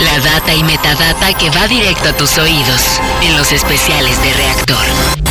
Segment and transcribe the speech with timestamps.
[0.00, 5.29] La data y metadata que va directo a tus oídos en los especiales de reactor.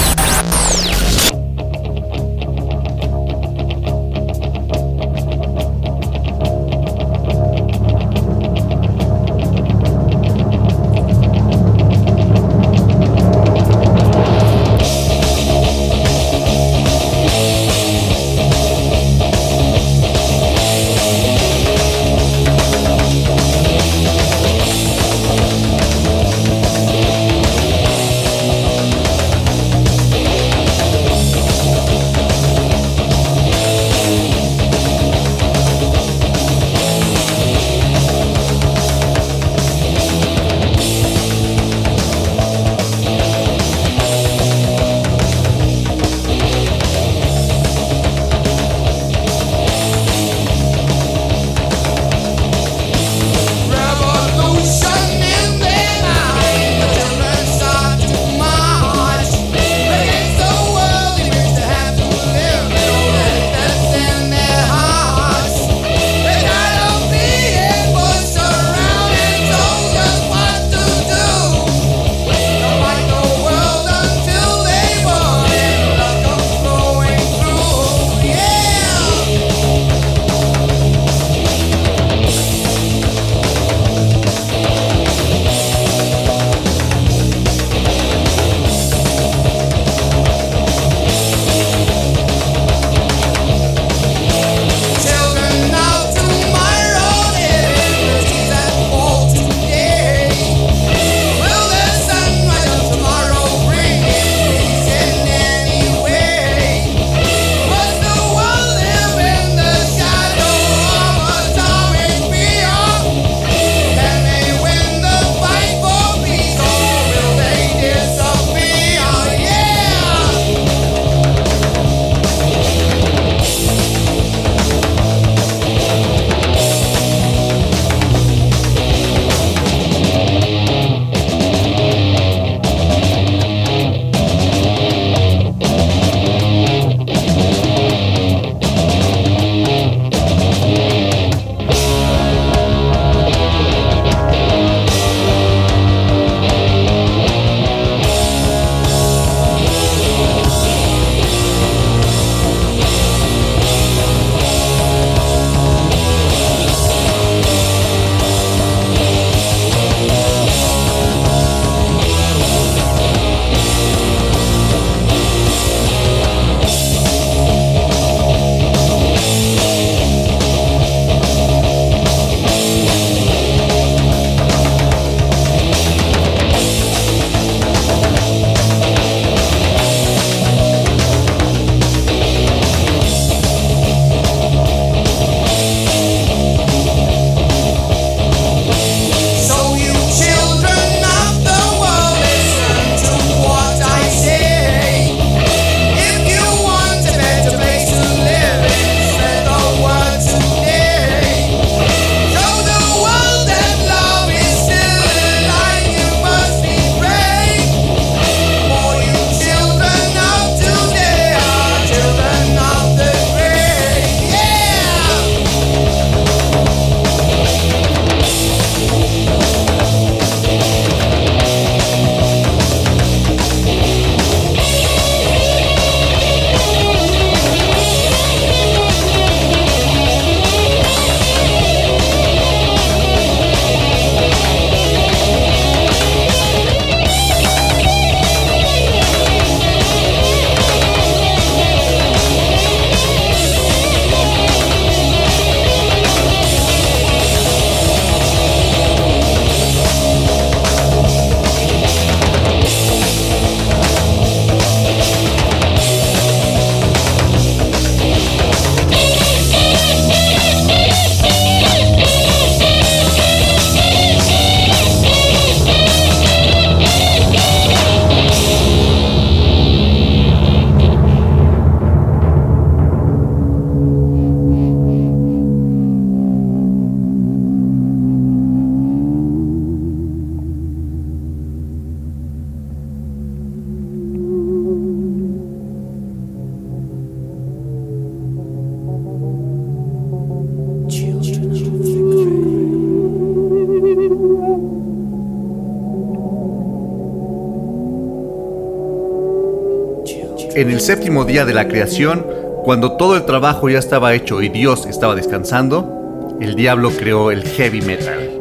[300.80, 302.26] El séptimo día de la creación,
[302.64, 307.44] cuando todo el trabajo ya estaba hecho y Dios estaba descansando, el diablo creó el
[307.44, 308.32] heavy metal.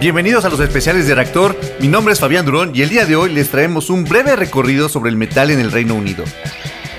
[0.00, 3.14] Bienvenidos a los especiales de Reactor, mi nombre es Fabián Durón y el día de
[3.14, 6.24] hoy les traemos un breve recorrido sobre el metal en el Reino Unido.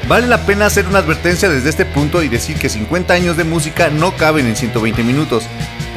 [0.07, 3.43] Vale la pena hacer una advertencia desde este punto y decir que 50 años de
[3.43, 5.43] música no caben en 120 minutos.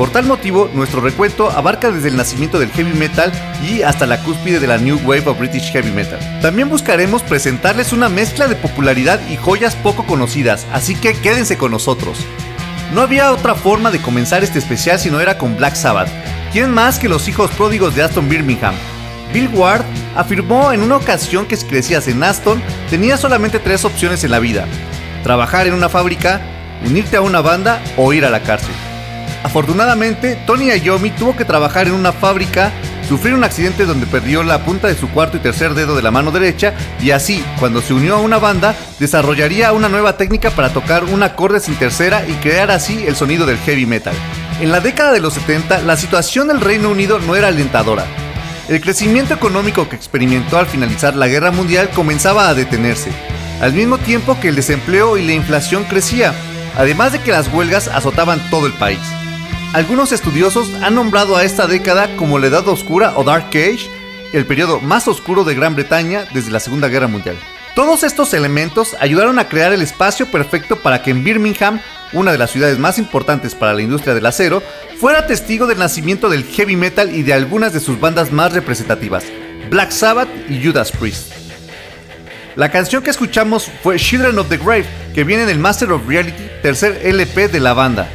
[0.00, 3.30] Por tal motivo, nuestro recuento abarca desde el nacimiento del heavy metal
[3.62, 6.18] y hasta la cúspide de la New Wave of British Heavy Metal.
[6.40, 11.72] También buscaremos presentarles una mezcla de popularidad y joyas poco conocidas, así que quédense con
[11.72, 12.16] nosotros.
[12.94, 16.08] No había otra forma de comenzar este especial si no era con Black Sabbath,
[16.50, 18.74] ¿Quién más que los hijos pródigos de Aston Birmingham?
[19.34, 19.84] Bill Ward
[20.16, 24.38] afirmó en una ocasión que si crecías en Aston tenías solamente tres opciones en la
[24.38, 24.64] vida.
[25.24, 26.40] Trabajar en una fábrica,
[26.86, 28.74] unirte a una banda o ir a la cárcel.
[29.50, 32.70] Afortunadamente, Tony Iommi tuvo que trabajar en una fábrica,
[33.08, 36.12] sufrir un accidente donde perdió la punta de su cuarto y tercer dedo de la
[36.12, 40.68] mano derecha y así, cuando se unió a una banda, desarrollaría una nueva técnica para
[40.68, 44.14] tocar un acorde sin tercera y crear así el sonido del heavy metal.
[44.60, 48.04] En la década de los 70, la situación del Reino Unido no era alentadora.
[48.68, 53.10] El crecimiento económico que experimentó al finalizar la guerra mundial comenzaba a detenerse,
[53.60, 56.34] al mismo tiempo que el desempleo y la inflación crecía,
[56.78, 59.00] además de que las huelgas azotaban todo el país.
[59.72, 63.88] Algunos estudiosos han nombrado a esta década como la Edad Oscura o Dark Age,
[64.32, 67.36] el periodo más oscuro de Gran Bretaña desde la Segunda Guerra Mundial.
[67.74, 71.80] Todos estos elementos ayudaron a crear el espacio perfecto para que en Birmingham
[72.12, 74.62] una de las ciudades más importantes para la industria del acero,
[74.98, 79.24] fuera testigo del nacimiento del heavy metal y de algunas de sus bandas más representativas,
[79.70, 81.32] Black Sabbath y Judas Priest.
[82.56, 86.06] La canción que escuchamos fue Children of the Grave, que viene en el Master of
[86.06, 88.08] Reality, tercer LP de la banda.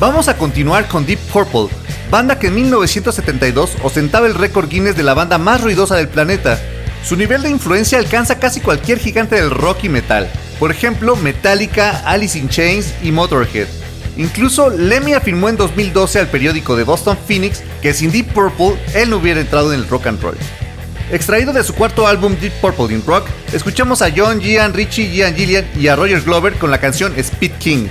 [0.00, 1.66] Vamos a continuar con Deep Purple,
[2.08, 6.56] banda que en 1972 ostentaba el récord Guinness de la banda más ruidosa del planeta.
[7.02, 10.30] Su nivel de influencia alcanza casi cualquier gigante del rock y metal.
[10.60, 13.66] Por ejemplo, Metallica, Alice in Chains y Motorhead.
[14.16, 19.10] Incluso Lemmy afirmó en 2012 al periódico de Boston Phoenix que sin Deep Purple él
[19.10, 20.36] no hubiera entrado en el rock and roll.
[21.10, 25.34] Extraído de su cuarto álbum Deep Purple in Rock, escuchamos a John, Gian, Richie, Gian
[25.34, 27.88] Gillian y a Roger Glover con la canción Speed King.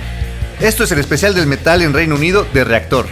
[0.60, 3.06] Esto es el especial del metal en Reino Unido de Reactor.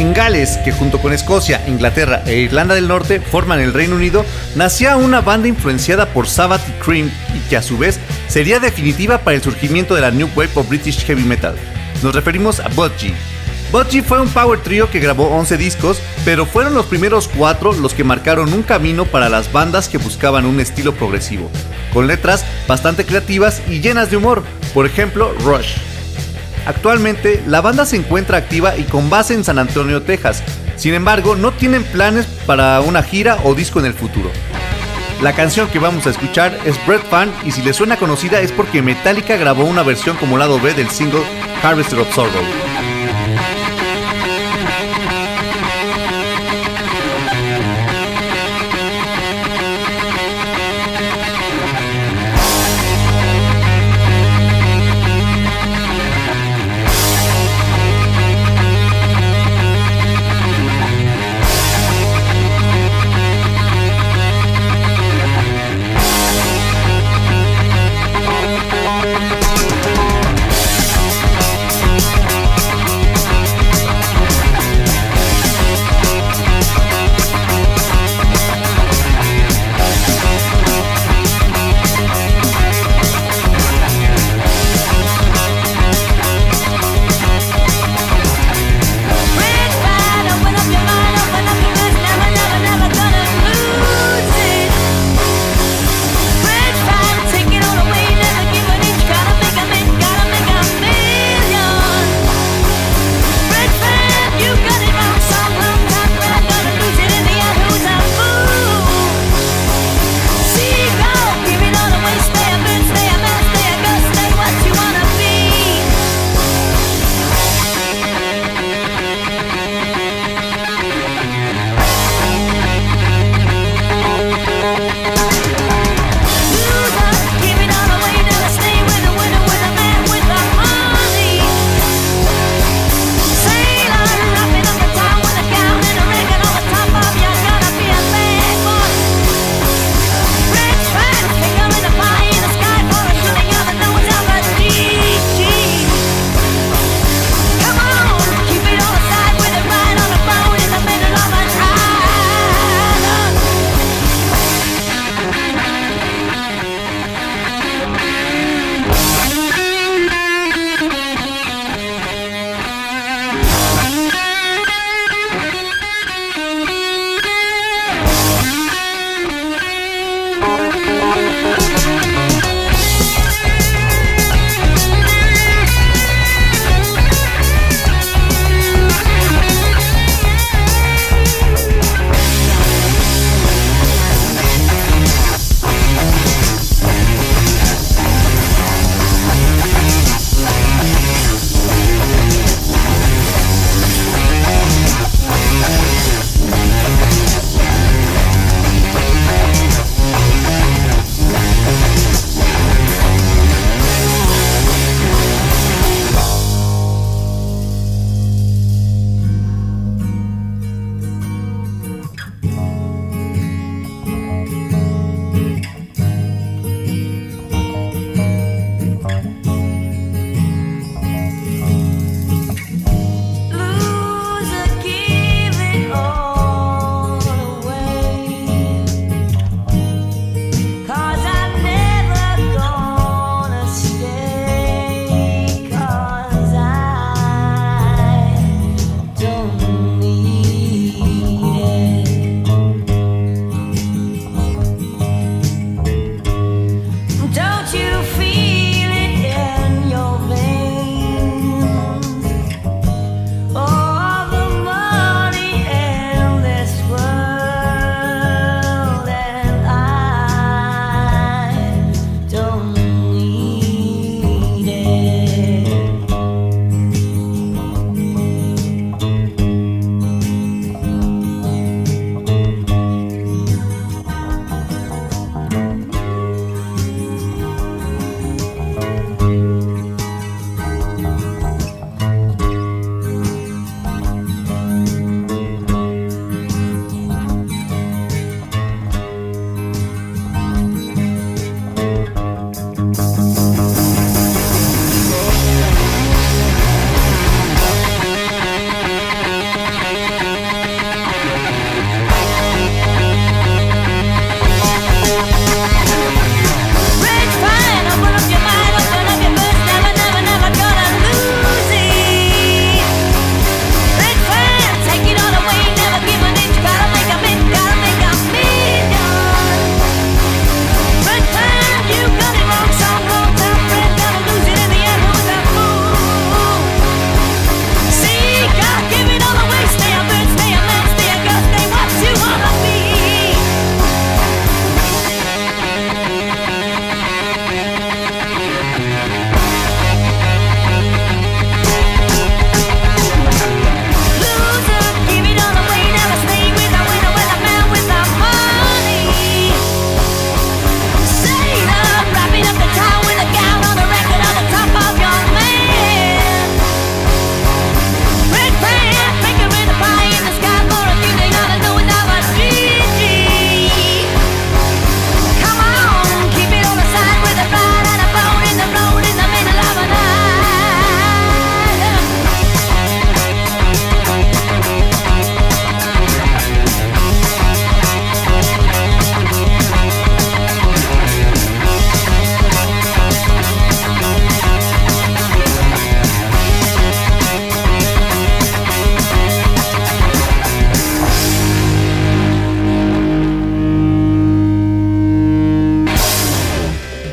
[0.00, 4.24] En Gales, que junto con Escocia, Inglaterra e Irlanda del Norte forman el Reino Unido,
[4.54, 9.18] nacía una banda influenciada por Sabbath y Cream y que a su vez sería definitiva
[9.18, 11.54] para el surgimiento de la New Wave of British Heavy Metal.
[12.02, 13.12] Nos referimos a Budgie.
[13.72, 17.92] Budgie fue un power trio que grabó 11 discos, pero fueron los primeros cuatro los
[17.92, 21.50] que marcaron un camino para las bandas que buscaban un estilo progresivo,
[21.92, 25.89] con letras bastante creativas y llenas de humor, por ejemplo Rush.
[26.66, 30.42] Actualmente, la banda se encuentra activa y con base en San Antonio, Texas.
[30.76, 34.30] Sin embargo, no tienen planes para una gira o disco en el futuro.
[35.22, 38.52] La canción que vamos a escuchar es Bread Fan y si le suena conocida es
[38.52, 41.22] porque Metallica grabó una versión como lado B del single
[41.62, 42.89] Harvester of Sorrow.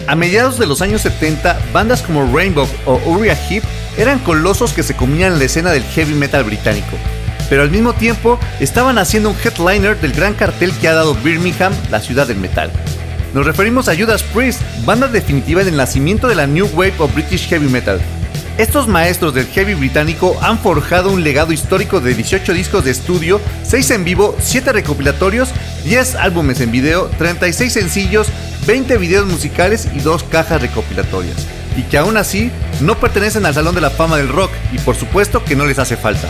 [0.08, 3.62] A mediados de los años 70, bandas como Rainbow o Uriah Heep
[3.98, 6.96] eran colosos que se comían la escena del heavy metal británico,
[7.50, 11.74] pero al mismo tiempo estaban haciendo un headliner del gran cartel que ha dado Birmingham,
[11.91, 12.72] la ciudad del metal.
[13.34, 17.50] Nos referimos a Judas Priest, banda definitiva del nacimiento de la New Wave of British
[17.50, 18.00] Heavy Metal.
[18.58, 23.41] Estos maestros del heavy británico han forjado un legado histórico de 18 discos de estudio,
[23.63, 25.50] 6 en vivo, 7 recopilatorios,
[25.84, 28.28] 10 álbumes en video, 36 sencillos,
[28.67, 31.47] 20 videos musicales y 2 cajas recopilatorias.
[31.75, 32.51] Y que aún así
[32.82, 35.80] no pertenecen al Salón de la Fama del Rock y por supuesto que no les
[35.80, 36.27] hace falta.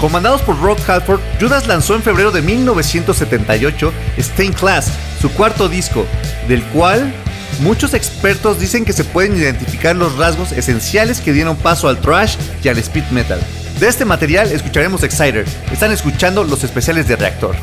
[0.00, 6.06] Comandados por Rob Halford, Judas lanzó en febrero de 1978 Stained Class, su cuarto disco,
[6.48, 7.12] del cual
[7.60, 12.36] muchos expertos dicen que se pueden identificar los rasgos esenciales que dieron paso al thrash
[12.62, 13.40] y al speed metal.
[13.78, 15.44] De este material escucharemos Exciter.
[15.72, 17.56] Están escuchando los especiales de Reactor.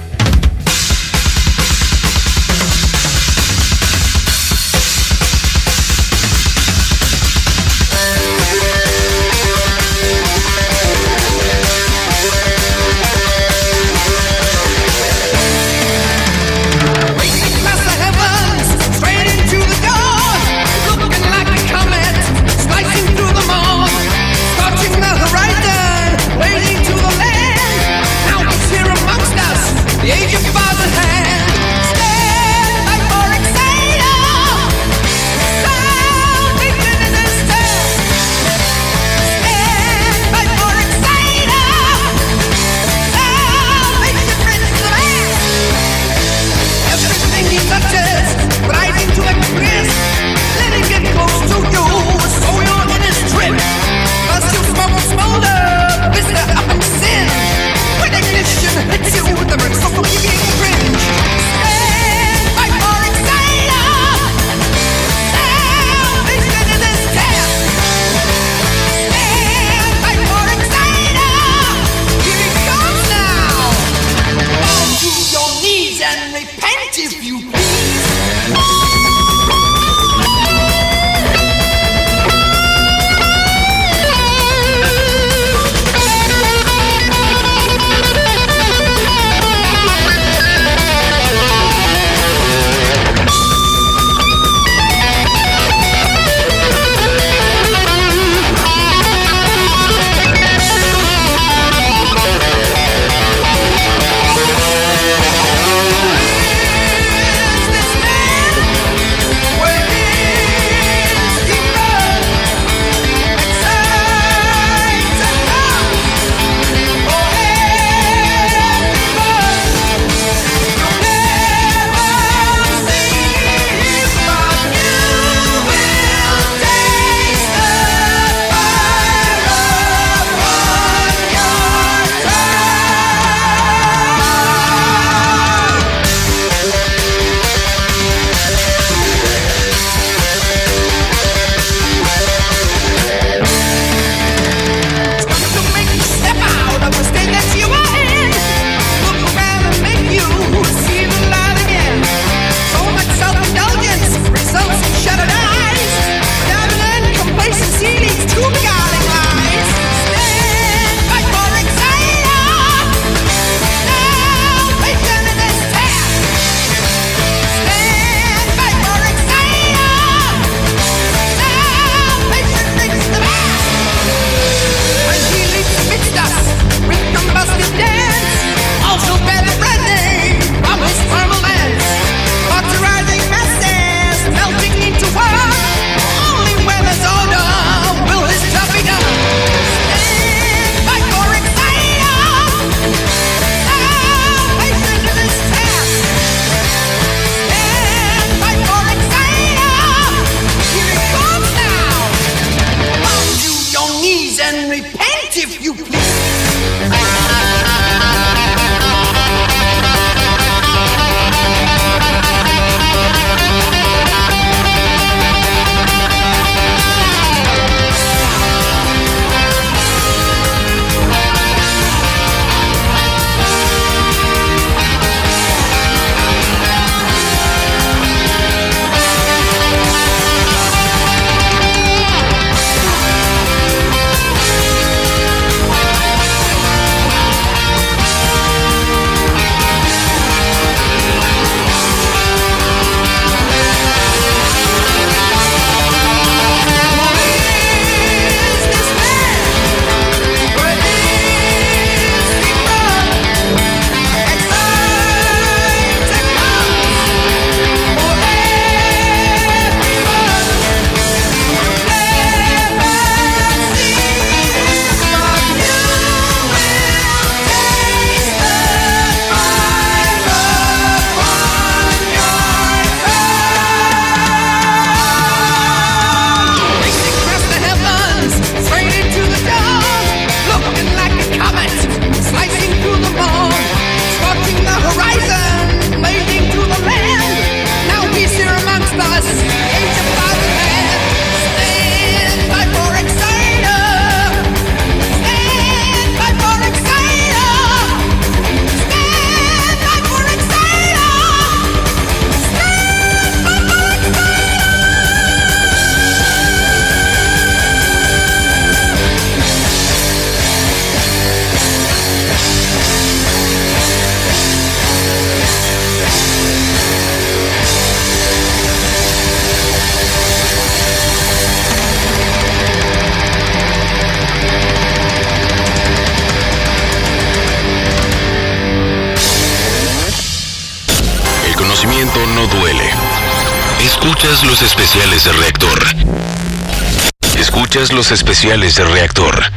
[338.12, 339.57] Especiales de reactor.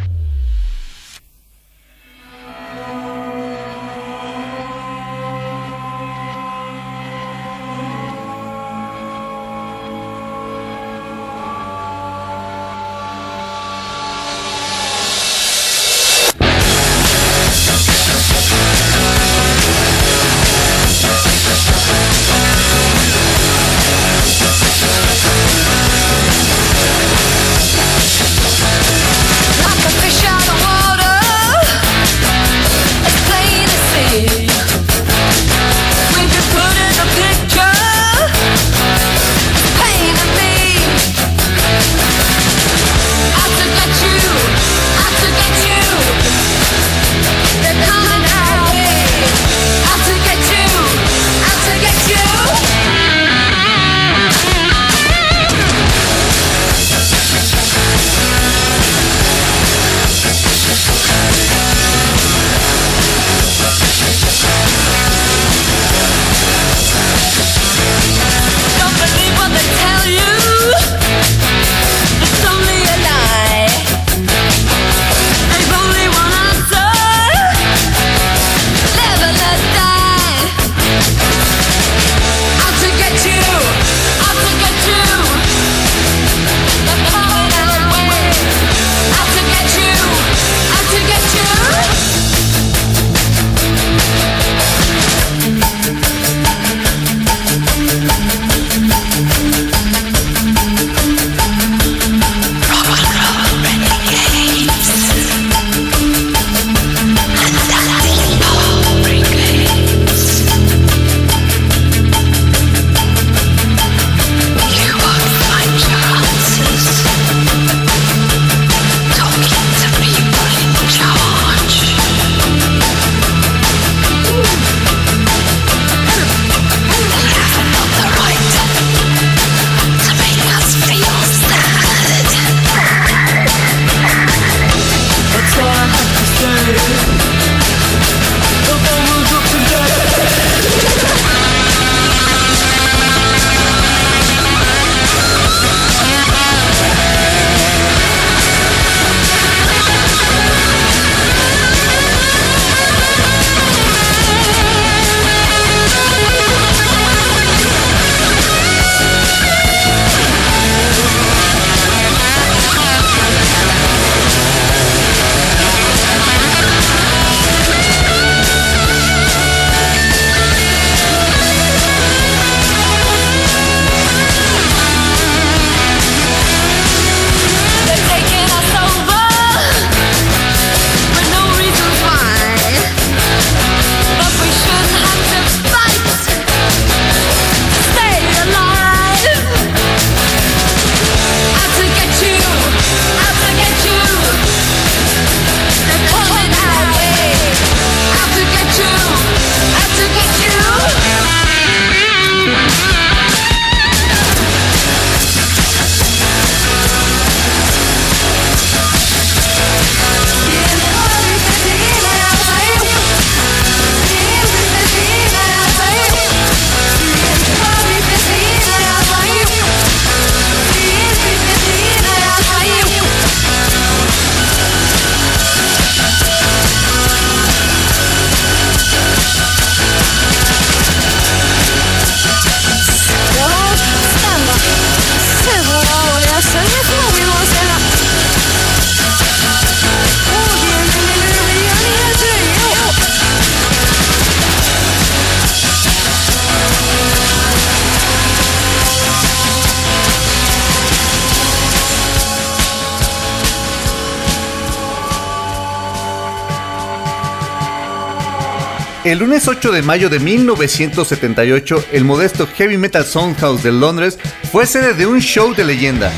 [259.11, 264.21] El lunes 8 de mayo de 1978, el modesto Heavy Metal Soundhouse de Londres
[264.53, 266.13] fue sede de un show de leyenda.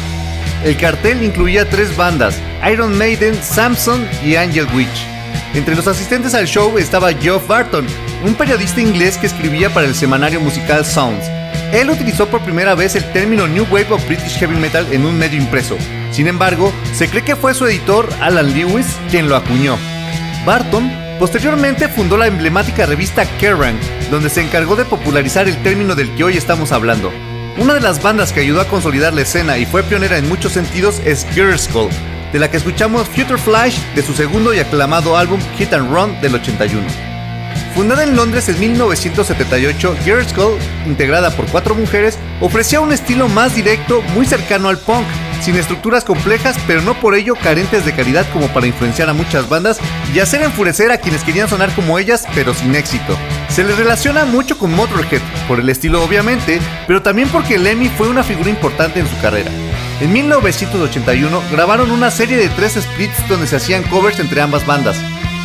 [0.63, 2.39] El cartel incluía tres bandas,
[2.71, 5.07] Iron Maiden, Samson y Angel Witch.
[5.55, 7.87] Entre los asistentes al show estaba Geoff Barton,
[8.27, 11.25] un periodista inglés que escribía para el semanario musical Sounds.
[11.73, 15.17] Él utilizó por primera vez el término New Wave of British Heavy Metal en un
[15.17, 15.79] medio impreso.
[16.11, 19.79] Sin embargo, se cree que fue su editor, Alan Lewis, quien lo acuñó.
[20.45, 23.79] Barton Posteriormente fundó la emblemática revista Kerrang,
[24.11, 27.13] donde se encargó de popularizar el término del que hoy estamos hablando.
[27.59, 30.51] Una de las bandas que ayudó a consolidar la escena y fue pionera en muchos
[30.51, 31.91] sentidos es Girl Skull,
[32.33, 36.21] de la que escuchamos Future Flash de su segundo y aclamado álbum Hit and Run
[36.21, 37.12] del 81.
[37.75, 43.55] Fundada en Londres en 1978, Girl Skull, integrada por cuatro mujeres, ofrecía un estilo más
[43.55, 45.07] directo, muy cercano al punk,
[45.41, 49.49] sin estructuras complejas, pero no por ello carentes de calidad como para influenciar a muchas
[49.49, 49.81] bandas
[50.15, 53.17] y hacer enfurecer a quienes querían sonar como ellas, pero sin éxito.
[53.49, 58.09] Se les relaciona mucho con Motorhead, por el estilo obviamente, pero también porque Lemmy fue
[58.09, 59.51] una figura importante en su carrera.
[60.03, 64.97] En 1981 grabaron una serie de tres splits donde se hacían covers entre ambas bandas.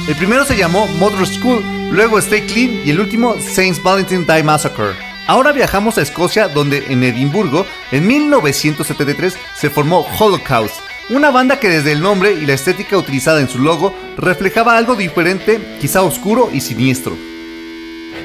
[0.08, 4.43] El primero se llamó Motor School, luego Stay Clean y el último Saints Valentine Die
[4.43, 4.93] Massacre.
[5.28, 10.76] Ahora viajamos a Escocia, donde en Edimburgo, en 1973, se formó Holocaust,
[11.10, 14.95] una banda que desde el nombre y la estética utilizada en su logo reflejaba algo
[14.95, 17.27] diferente, quizá oscuro y siniestro.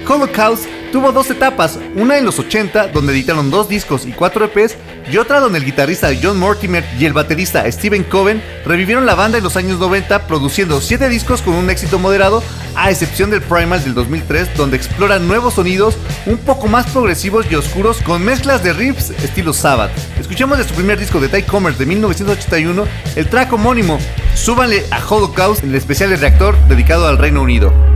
[0.09, 4.77] Holocaust tuvo dos etapas, una en los 80 donde editaron dos discos y cuatro EPs
[5.11, 9.39] y otra donde el guitarrista John Mortimer y el baterista Steven Coven revivieron la banda
[9.39, 12.43] en los años 90 produciendo siete discos con un éxito moderado
[12.75, 17.55] a excepción del Primal del 2003 donde exploran nuevos sonidos un poco más progresivos y
[17.55, 19.93] oscuros con mezclas de riffs estilo Sabbath.
[20.19, 22.85] Escuchemos de su primer disco de Die Commerce de 1981
[23.17, 23.99] el track homónimo
[24.35, 27.92] Súbanle a Holocaust, el especial de reactor dedicado al Reino Unido.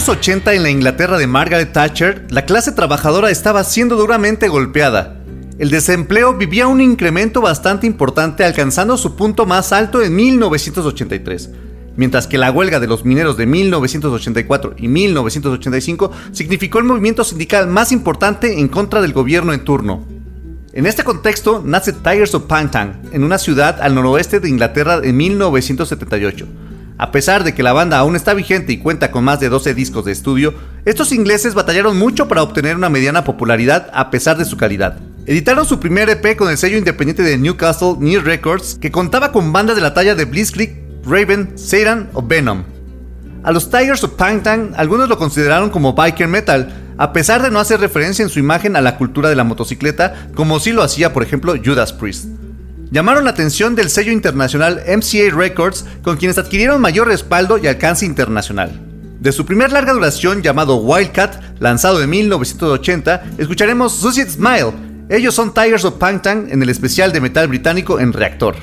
[0.00, 5.20] Años 80 en la Inglaterra de Margaret Thatcher, la clase trabajadora estaba siendo duramente golpeada.
[5.58, 11.50] El desempleo vivía un incremento bastante importante alcanzando su punto más alto en 1983,
[11.96, 17.66] mientras que la huelga de los mineros de 1984 y 1985 significó el movimiento sindical
[17.66, 20.06] más importante en contra del gobierno en turno.
[20.72, 25.14] En este contexto nace Tigers of Pangtang, en una ciudad al noroeste de Inglaterra en
[25.14, 26.46] 1978
[27.10, 29.74] a pesar de que la banda aún está vigente y cuenta con más de 12
[29.74, 30.54] discos de estudio,
[30.84, 34.96] estos ingleses batallaron mucho para obtener una mediana popularidad a pesar de su calidad.
[35.26, 39.52] Editaron su primer EP con el sello independiente de Newcastle New Records, que contaba con
[39.52, 42.62] bandas de la talla de Blitzkrieg, Raven, Satan o Venom.
[43.42, 47.58] A los Tigers of Pangtang algunos lo consideraron como biker metal, a pesar de no
[47.58, 51.12] hacer referencia en su imagen a la cultura de la motocicleta, como sí lo hacía
[51.12, 52.39] por ejemplo Judas Priest
[52.90, 58.06] llamaron la atención del sello internacional MCA Records, con quienes adquirieron mayor respaldo y alcance
[58.06, 58.70] internacional.
[59.20, 64.72] De su primer larga duración llamado Wildcat, lanzado en 1980, escucharemos Suicide Smile.
[65.10, 68.56] Ellos son Tigers of Pangtang en el especial de metal británico en Reactor.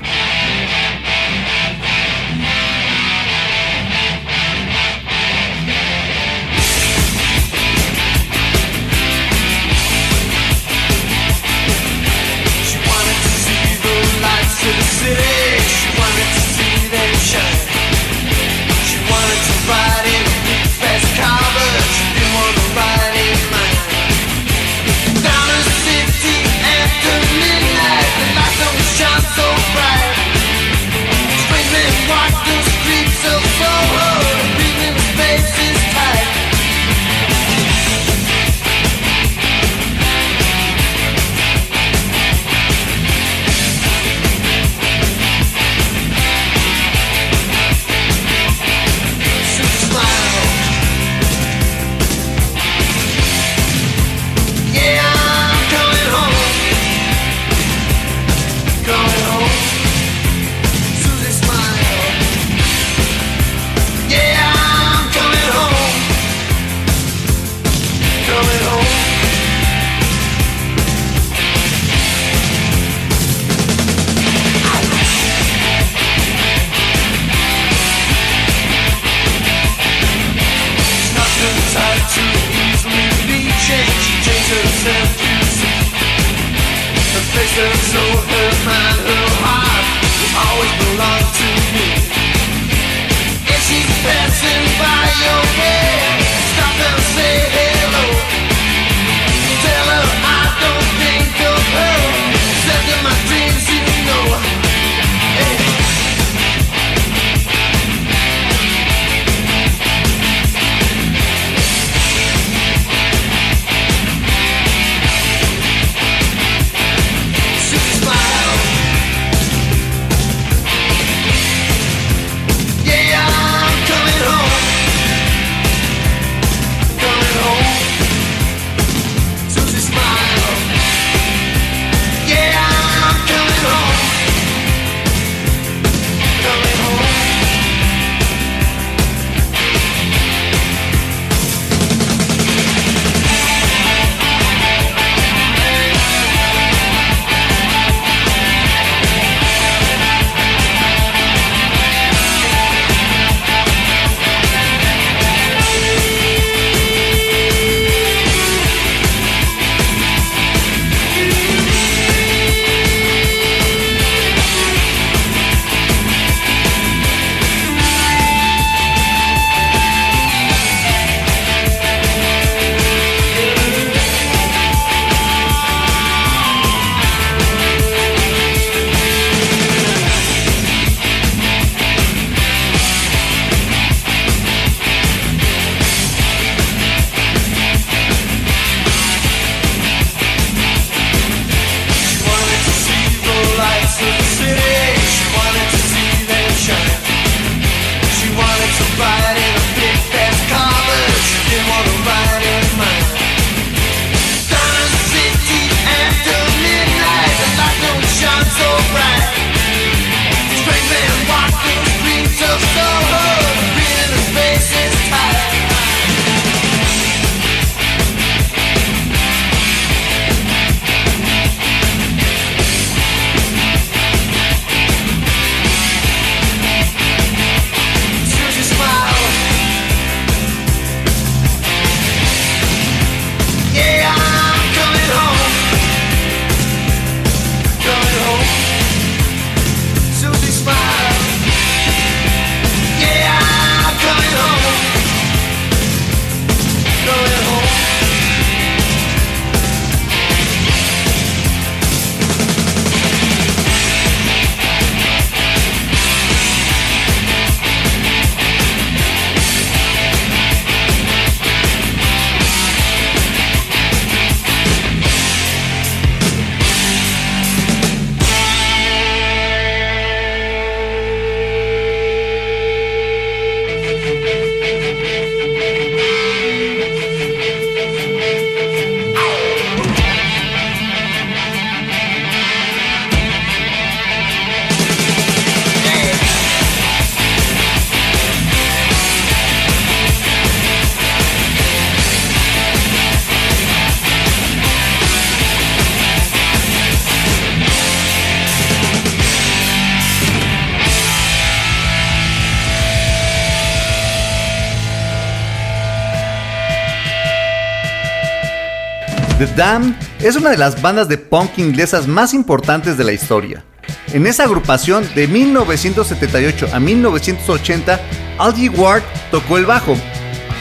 [310.28, 313.64] Es una de las bandas de punk inglesas más importantes de la historia.
[314.12, 318.00] En esa agrupación, de 1978 a 1980,
[318.38, 319.96] Algie Ward tocó el bajo.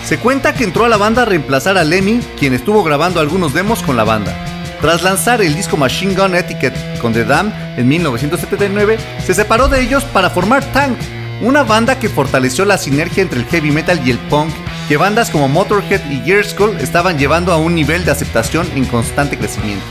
[0.05, 3.55] Se cuenta que entró a la banda a reemplazar a Lemmy, quien estuvo grabando algunos
[3.55, 4.37] demos con la banda.
[4.81, 9.81] Tras lanzar el disco Machine Gun Etiquette con The Damned en 1979, se separó de
[9.81, 10.97] ellos para formar Tank,
[11.43, 14.53] una banda que fortaleció la sinergia entre el heavy metal y el punk
[14.89, 18.85] que bandas como Motorhead y Gear School estaban llevando a un nivel de aceptación en
[18.85, 19.85] constante crecimiento.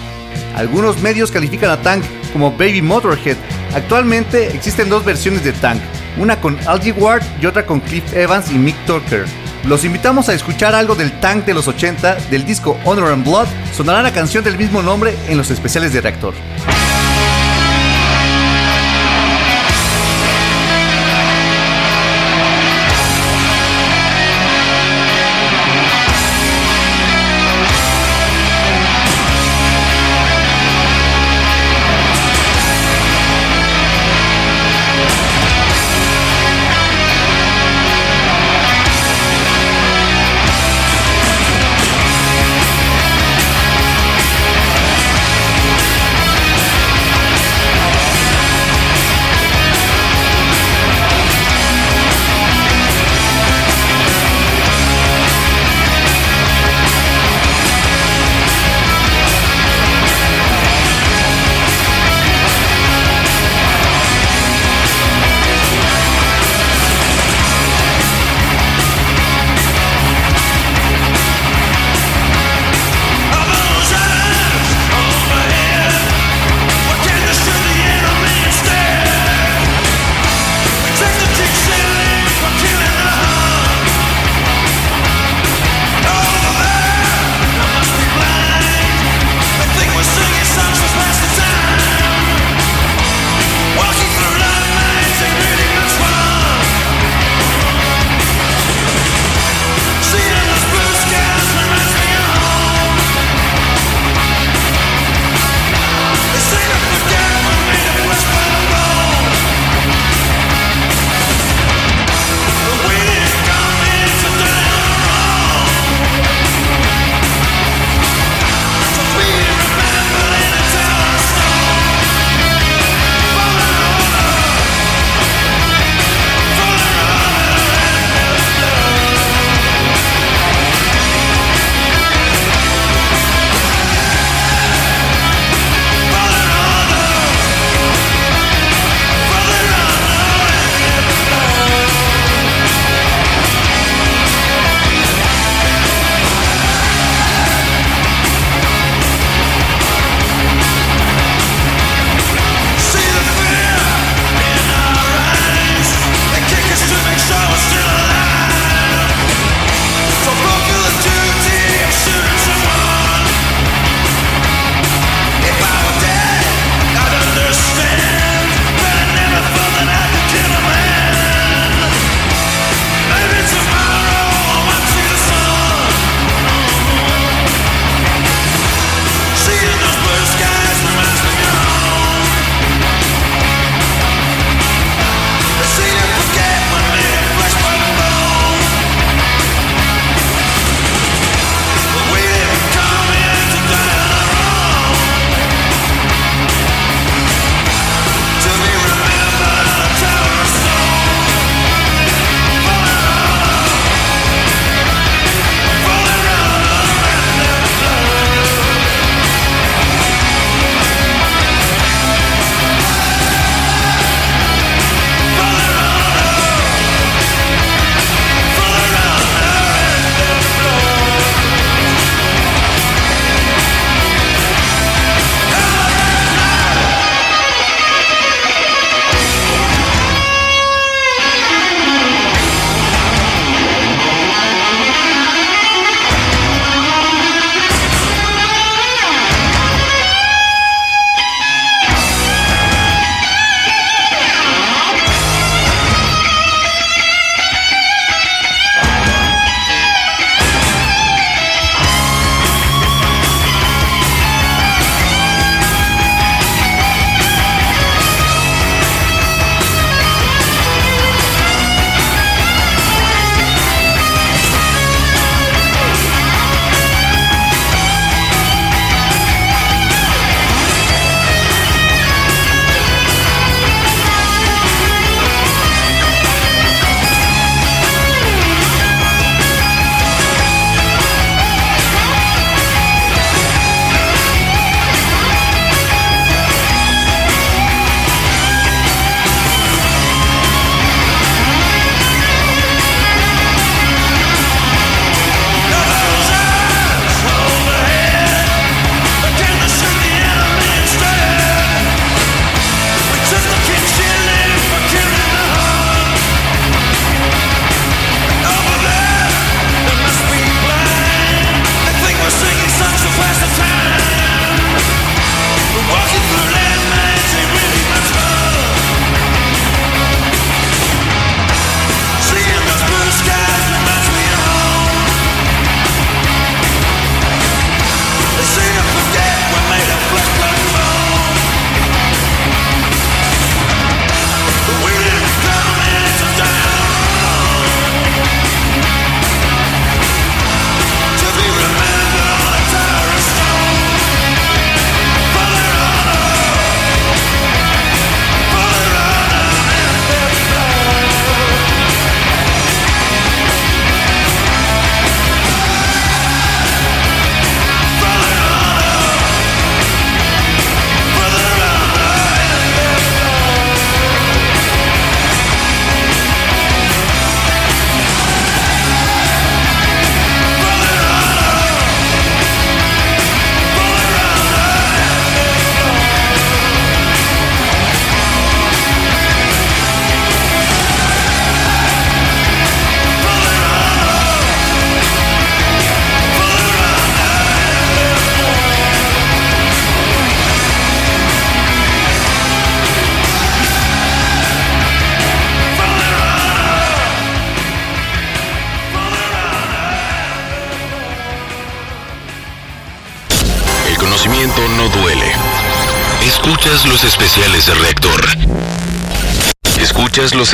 [0.56, 3.36] Algunos medios califican a Tank como Baby Motorhead.
[3.74, 5.82] Actualmente existen dos versiones de Tank,
[6.18, 9.26] una con Algie Ward y otra con Cliff Evans y Mick Tucker.
[9.66, 13.48] Los invitamos a escuchar algo del Tank de los 80 del disco Honor and Blood.
[13.76, 16.36] Sonará la canción del mismo nombre en los especiales de Reactor.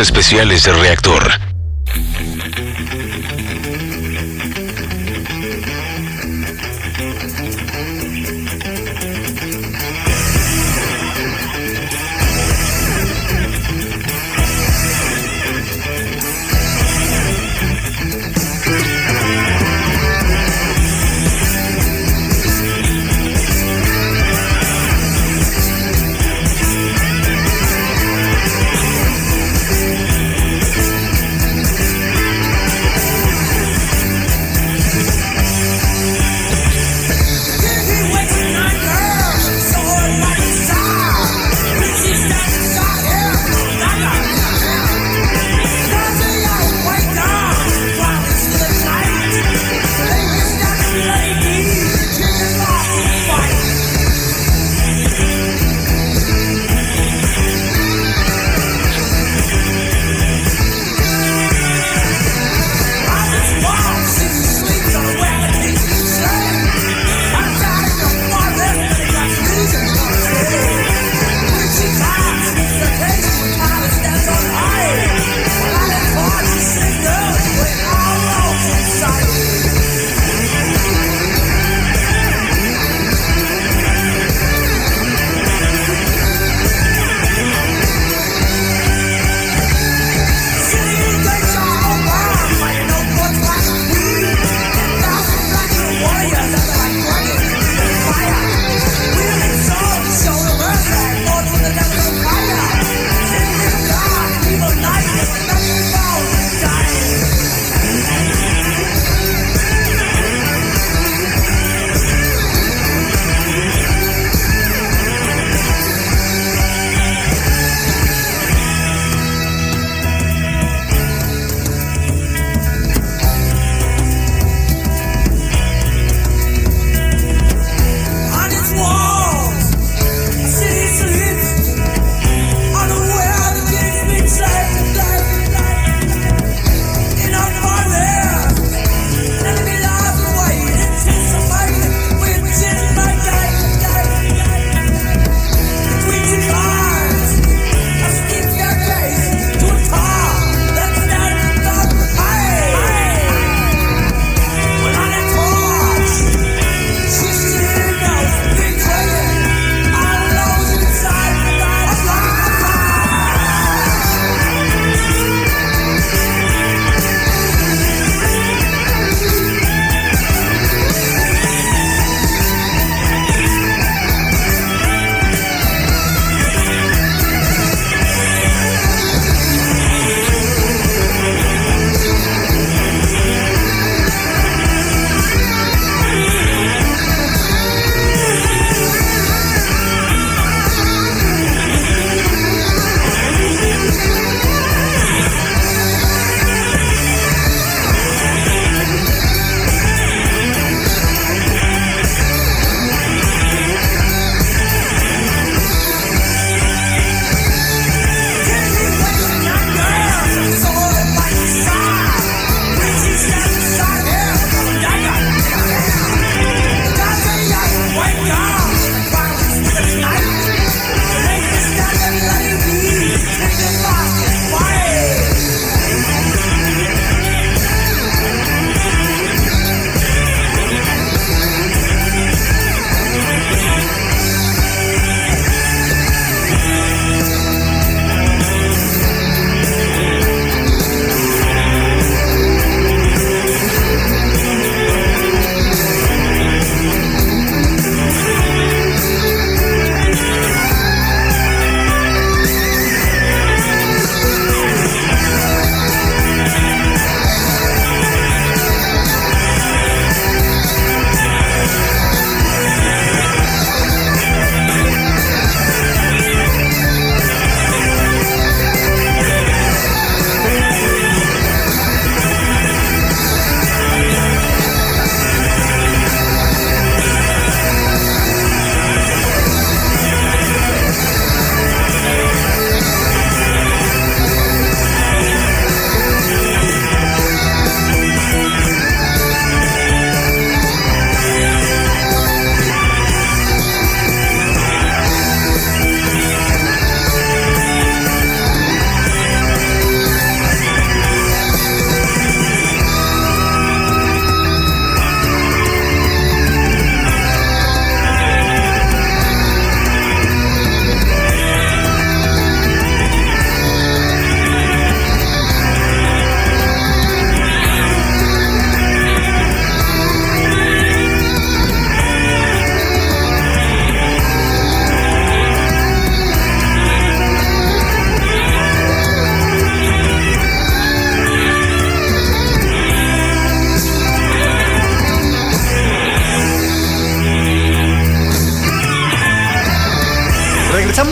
[0.01, 1.50] Especiales de reactor.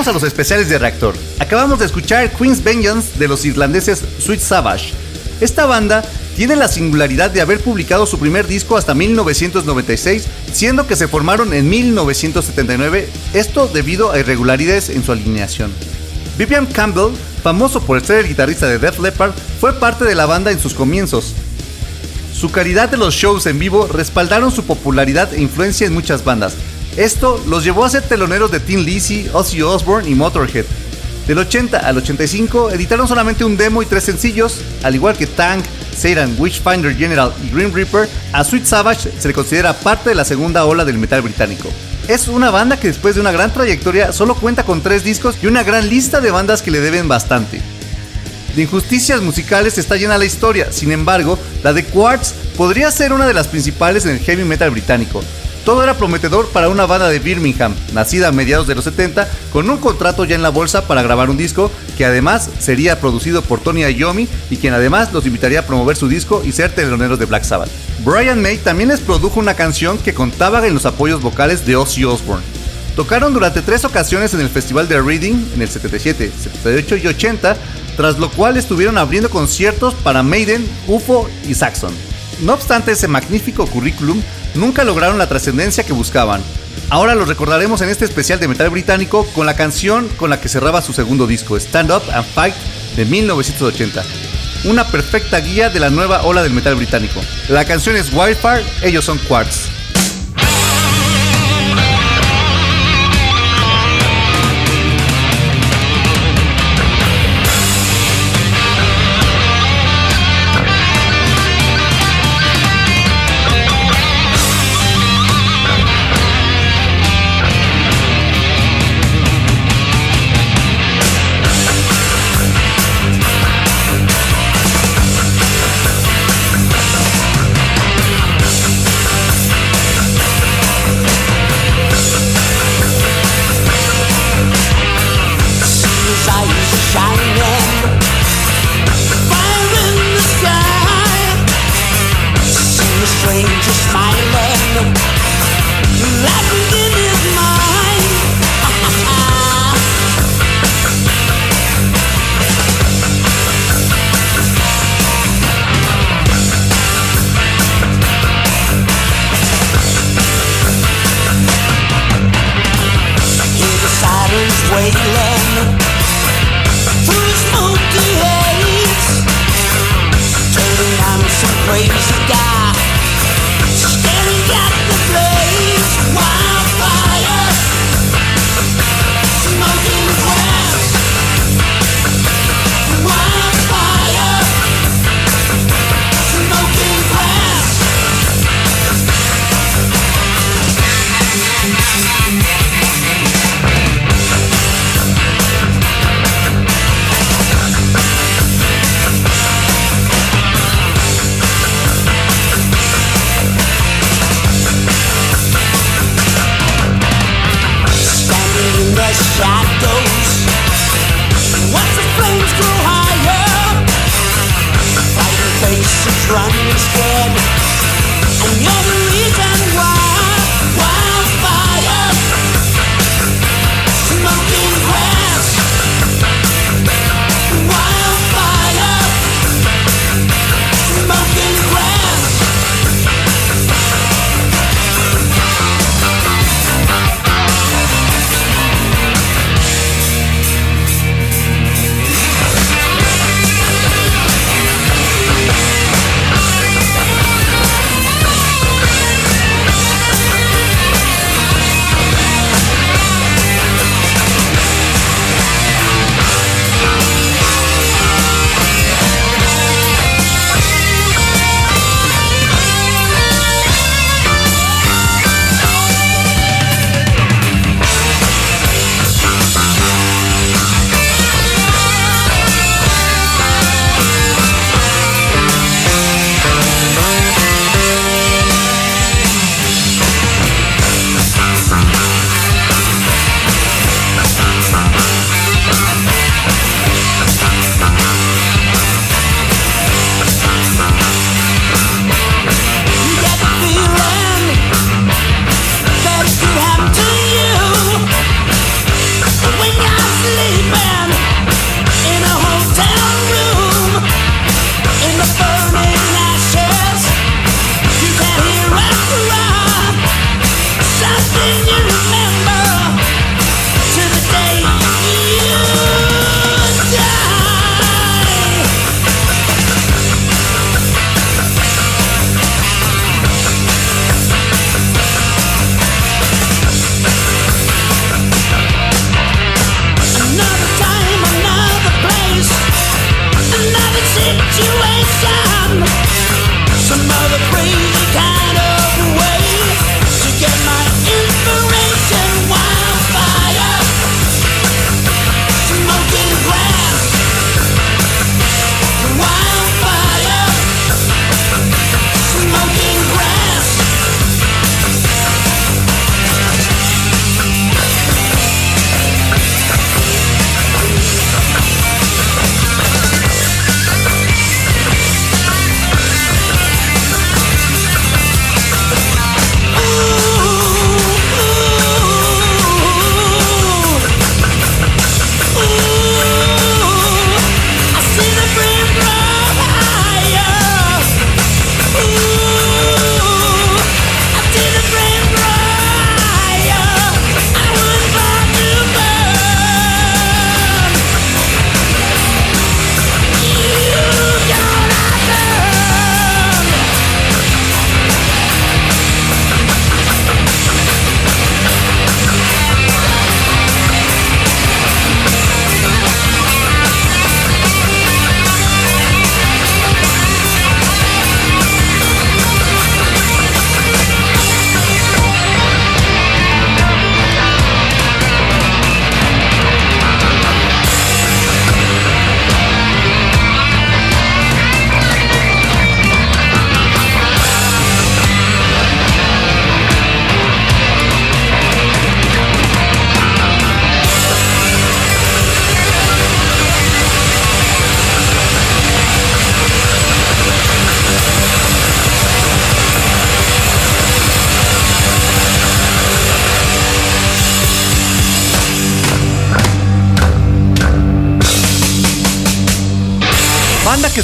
[0.09, 1.15] A los especiales de Reactor.
[1.39, 4.93] Acabamos de escuchar Queen's Vengeance de los irlandeses Sweet Savage.
[5.39, 6.03] Esta banda
[6.35, 11.53] tiene la singularidad de haber publicado su primer disco hasta 1996, siendo que se formaron
[11.53, 15.71] en 1979, esto debido a irregularidades en su alineación.
[16.37, 20.51] Vivian Campbell, famoso por ser el guitarrista de Def Leppard, fue parte de la banda
[20.51, 21.35] en sus comienzos.
[22.33, 26.55] Su calidad de los shows en vivo respaldaron su popularidad e influencia en muchas bandas,
[26.97, 30.65] esto los llevó a ser teloneros de Tim Lizzy, Ozzy Osbourne y Motorhead.
[31.27, 35.63] Del 80 al 85 editaron solamente un demo y tres sencillos, al igual que Tank,
[35.95, 40.25] Satan, Witchfinder General y Green Reaper, a Sweet Savage se le considera parte de la
[40.25, 41.69] segunda ola del metal británico.
[42.07, 45.45] Es una banda que después de una gran trayectoria solo cuenta con tres discos y
[45.45, 47.61] una gran lista de bandas que le deben bastante.
[48.55, 53.27] De injusticias musicales está llena la historia, sin embargo, la de Quartz podría ser una
[53.27, 55.23] de las principales en el heavy metal británico,
[55.65, 59.69] todo era prometedor para una banda de Birmingham, nacida a mediados de los 70, con
[59.69, 63.59] un contrato ya en la bolsa para grabar un disco que además sería producido por
[63.59, 67.25] Tony Iommi y quien además los invitaría a promover su disco y ser teloneros de
[67.25, 67.69] Black Sabbath.
[68.05, 72.05] Brian May también les produjo una canción que contaba en los apoyos vocales de Ozzy
[72.05, 72.45] Osbourne.
[72.95, 77.55] Tocaron durante tres ocasiones en el Festival de Reading en el 77, 78 y 80,
[77.95, 81.93] tras lo cual estuvieron abriendo conciertos para Maiden, UFO y Saxon.
[82.41, 84.21] No obstante ese magnífico currículum,
[84.55, 86.41] nunca lograron la trascendencia que buscaban.
[86.89, 90.49] Ahora los recordaremos en este especial de metal británico con la canción con la que
[90.49, 92.55] cerraba su segundo disco, Stand Up and Fight,
[92.95, 94.03] de 1980.
[94.65, 97.21] Una perfecta guía de la nueva ola del metal británico.
[97.47, 99.68] La canción es Wildfire, ellos son Quartz.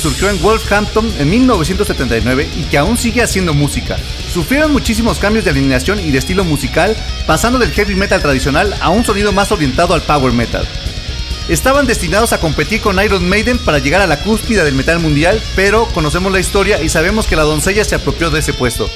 [0.06, 3.98] Surgió en Wolverhampton en 1979 y que aún sigue haciendo música.
[4.32, 6.96] Sufrieron muchísimos cambios de alineación y de estilo musical,
[7.26, 10.68] pasando del heavy metal tradicional a un sonido más orientado al power metal.
[11.50, 15.42] Estaban destinados a competir con Iron Maiden para llegar a la cúspide del metal mundial,
[15.56, 18.88] pero conocemos la historia y sabemos que la doncella se apropió de ese puesto.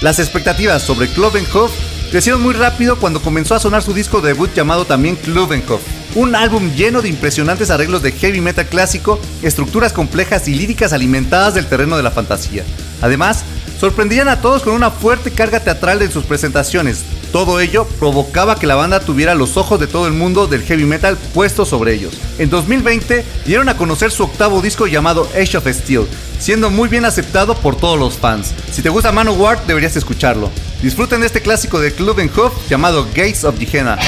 [0.00, 1.72] Las expectativas sobre Klovenhof
[2.10, 5.82] crecieron muy rápido cuando comenzó a sonar su disco debut llamado también Klovenhof,
[6.14, 11.54] un álbum lleno de impresionantes arreglos de heavy metal clásico, estructuras complejas y líricas alimentadas
[11.54, 12.64] del terreno de la fantasía.
[13.02, 13.44] Además,
[13.78, 17.04] sorprendían a todos con una fuerte carga teatral en sus presentaciones.
[17.32, 20.84] Todo ello provocaba que la banda tuviera los ojos de todo el mundo del heavy
[20.84, 22.14] metal puestos sobre ellos.
[22.38, 26.06] En 2020 dieron a conocer su octavo disco llamado Age of Steel,
[26.38, 28.54] siendo muy bien aceptado por todos los fans.
[28.72, 30.48] Si te gusta Manowar, deberías escucharlo.
[30.80, 33.98] Disfruten de este clásico de Club Hoof llamado Gates of Gehenna.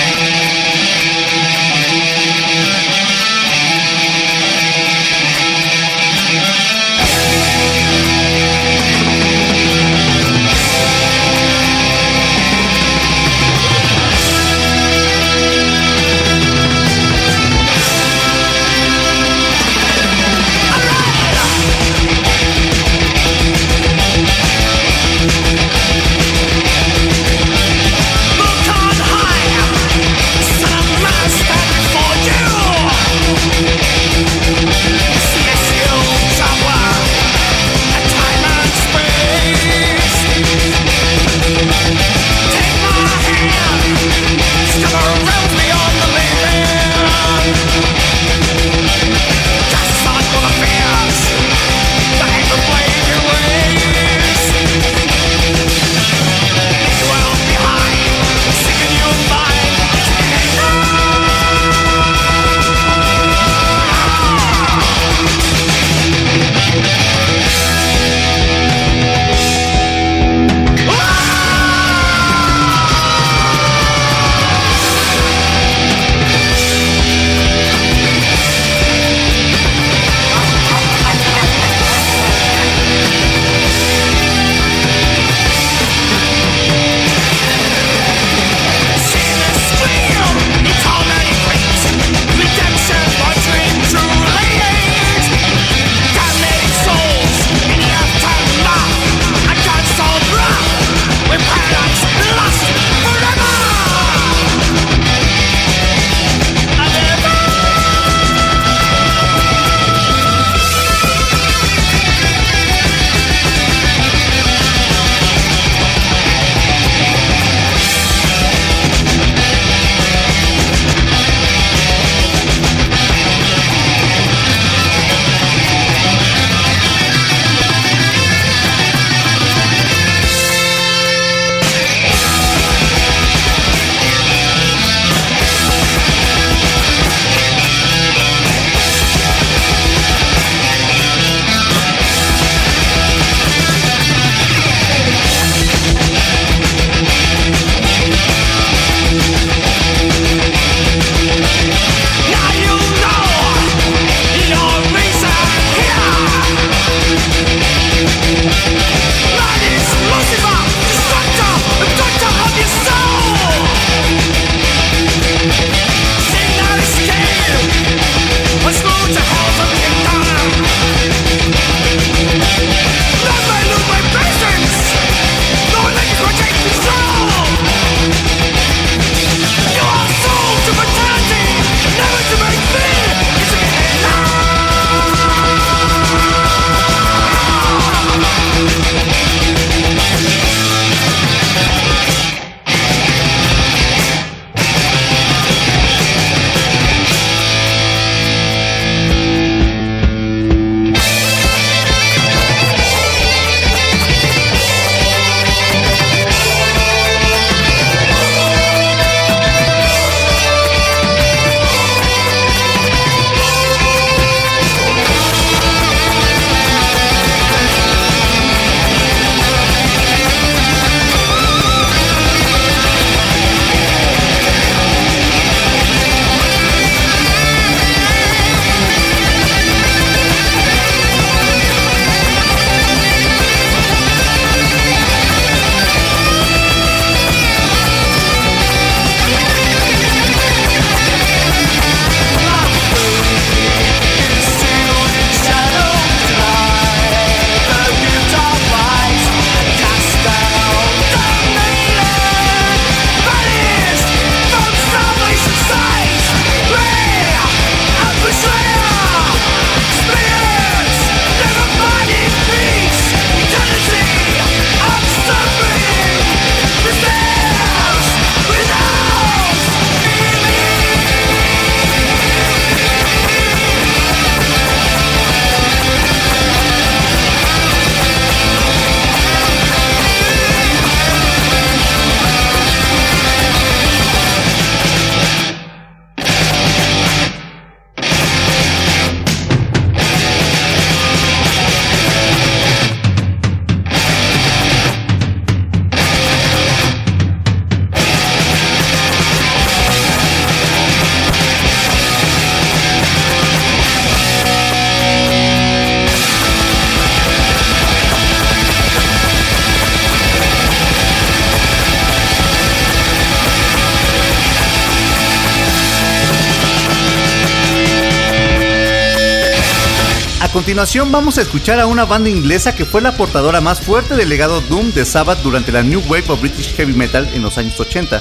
[320.77, 324.29] Continuación vamos a escuchar a una banda inglesa que fue la portadora más fuerte del
[324.29, 327.81] legado Doom de Sabbath durante la New Wave of British Heavy Metal en los años
[327.81, 328.21] 80.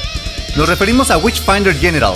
[0.55, 2.13] Nos referimos a Witchfinder General.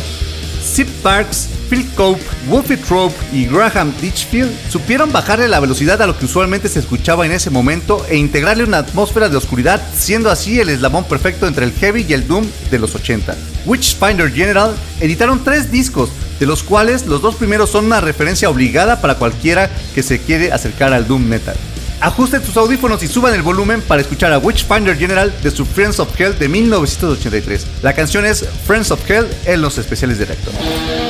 [0.63, 6.17] Zip Parks, Phil Cope, Wolfie Trope y Graham Ditchfield supieron bajarle la velocidad a lo
[6.17, 10.61] que usualmente se escuchaba en ese momento e integrarle una atmósfera de oscuridad, siendo así
[10.61, 13.35] el eslabón perfecto entre el heavy y el doom de los 80.
[13.65, 16.09] Witchfinder General editaron tres discos,
[16.39, 20.51] de los cuales los dos primeros son una referencia obligada para cualquiera que se quiere
[20.51, 21.55] acercar al doom metal.
[22.01, 25.99] Ajusten sus audífonos y suban el volumen para escuchar a Witchfinder General de su Friends
[25.99, 27.67] of Hell de 1983.
[27.81, 31.08] La canción es Friends of Hell en los especiales de.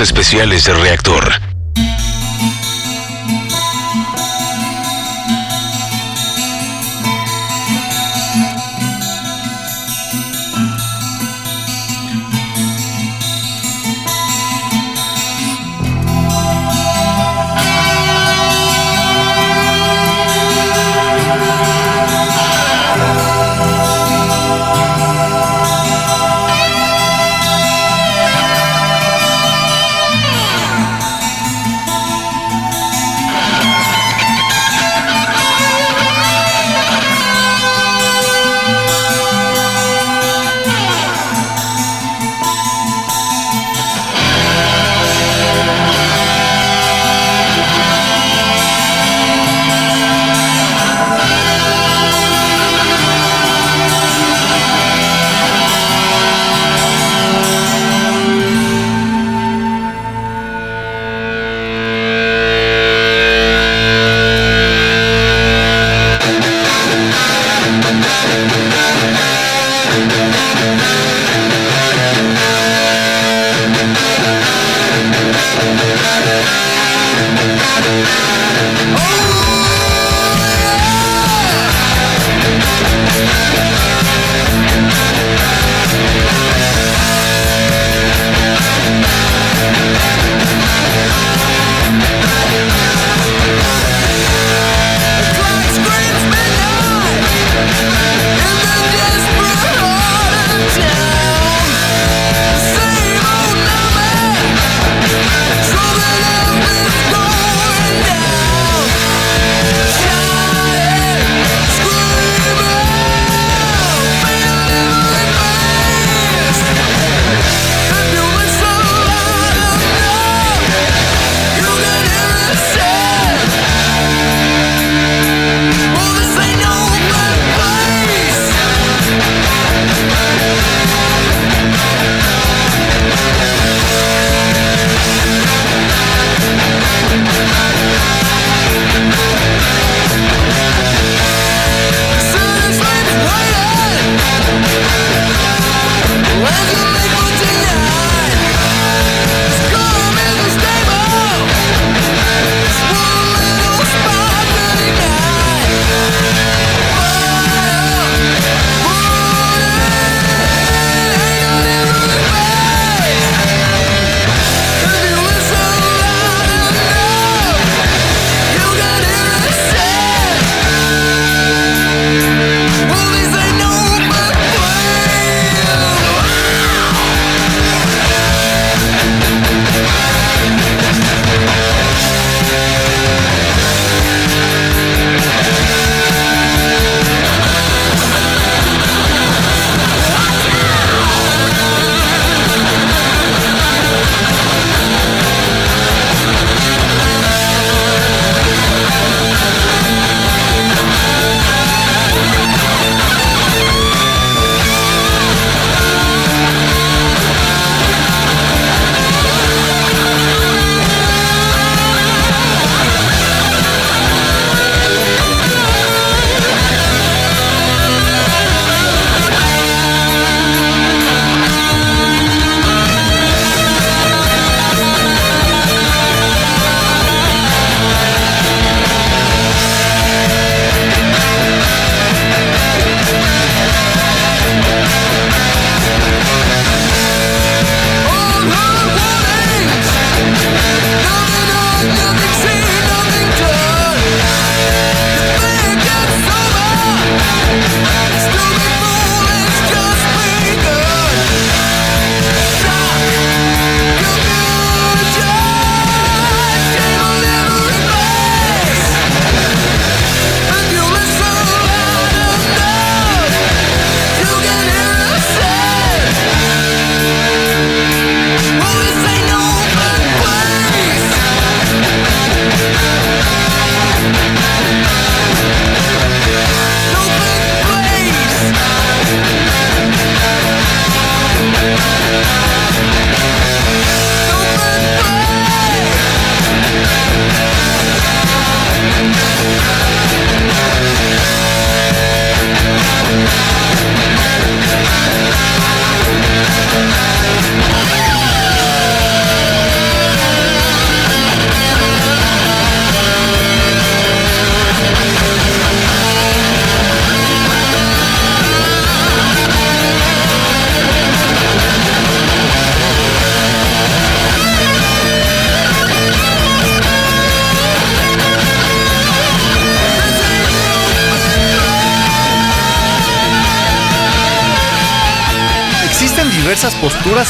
[0.00, 1.43] Especiales de reactor.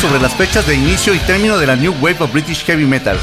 [0.04, 3.16] Sobre las fechas de inicio y término de la New Wave of British Heavy Metal.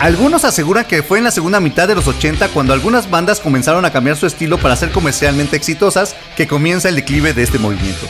[0.00, 3.84] Algunos aseguran que fue en la segunda mitad de los 80 cuando algunas bandas comenzaron
[3.84, 8.06] a cambiar su estilo para ser comercialmente exitosas que comienza el declive de este movimiento.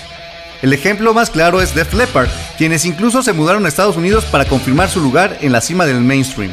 [0.62, 4.44] El ejemplo más claro es Def Leppard, quienes incluso se mudaron a Estados Unidos para
[4.44, 6.52] confirmar su lugar en la cima del mainstream.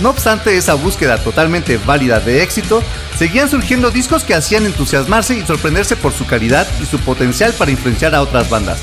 [0.00, 2.82] No obstante esa búsqueda totalmente válida de éxito,
[3.18, 7.70] seguían surgiendo discos que hacían entusiasmarse y sorprenderse por su calidad y su potencial para
[7.70, 8.78] influenciar a otras bandas.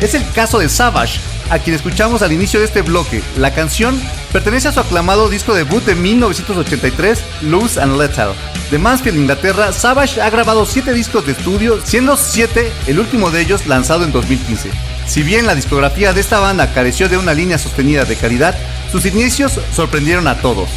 [0.00, 3.22] Es el caso de Savage, a quien escuchamos al inicio de este bloque.
[3.36, 4.00] La canción
[4.32, 8.34] pertenece a su aclamado disco debut de 1983, Loose and Lethal.
[8.70, 13.40] De Mansfield, Inglaterra, Savage ha grabado 7 discos de estudio, siendo 7 el último de
[13.40, 14.70] ellos lanzado en 2015.
[15.06, 18.54] Si bien la discografía de esta banda careció de una línea sostenida de calidad,
[18.92, 20.68] sus inicios sorprendieron a todos.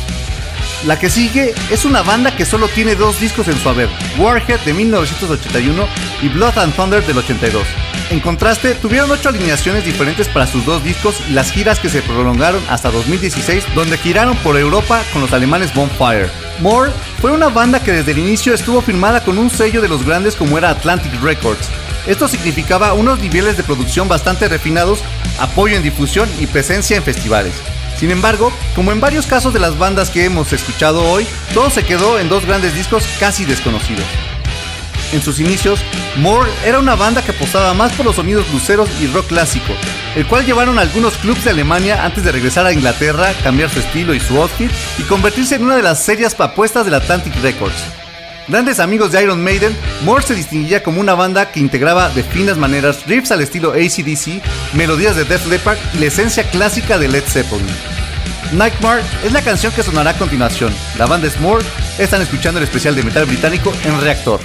[0.85, 4.61] La que sigue es una banda que solo tiene dos discos en su haber, Warhead
[4.61, 5.85] de 1981
[6.23, 7.64] y Blood and Thunder del 82.
[8.12, 12.62] En contraste, tuvieron ocho alineaciones diferentes para sus dos discos las giras que se prolongaron
[12.70, 16.30] hasta 2016, donde giraron por Europa con los alemanes Bonfire.
[16.60, 20.06] More fue una banda que desde el inicio estuvo firmada con un sello de los
[20.06, 21.70] grandes como era Atlantic Records.
[22.06, 25.00] Esto significaba unos niveles de producción bastante refinados,
[25.40, 27.54] apoyo en difusión y presencia en festivales.
[27.98, 31.86] Sin embargo, como en varios casos de las bandas que hemos escuchado hoy, todo se
[31.86, 34.06] quedó en dos grandes discos casi desconocidos.
[35.12, 35.82] En sus inicios,
[36.18, 39.74] More era una banda que apostaba más por los sonidos luceros y rock clásico,
[40.16, 43.80] el cual llevaron a algunos clubs de Alemania antes de regresar a Inglaterra, cambiar su
[43.80, 47.84] estilo y su outfit y convertirse en una de las serias apuestas del Atlantic Records.
[48.48, 52.58] Grandes amigos de Iron Maiden, More se distinguía como una banda que integraba de finas
[52.58, 54.42] maneras riffs al estilo ACDC,
[54.74, 57.68] melodías de Def Leppard y la esencia clásica de Led Zeppelin.
[58.54, 60.74] Nightmare es la canción que sonará a continuación.
[60.98, 61.64] La banda es More,
[61.98, 64.42] están escuchando el especial de metal británico en Reactor.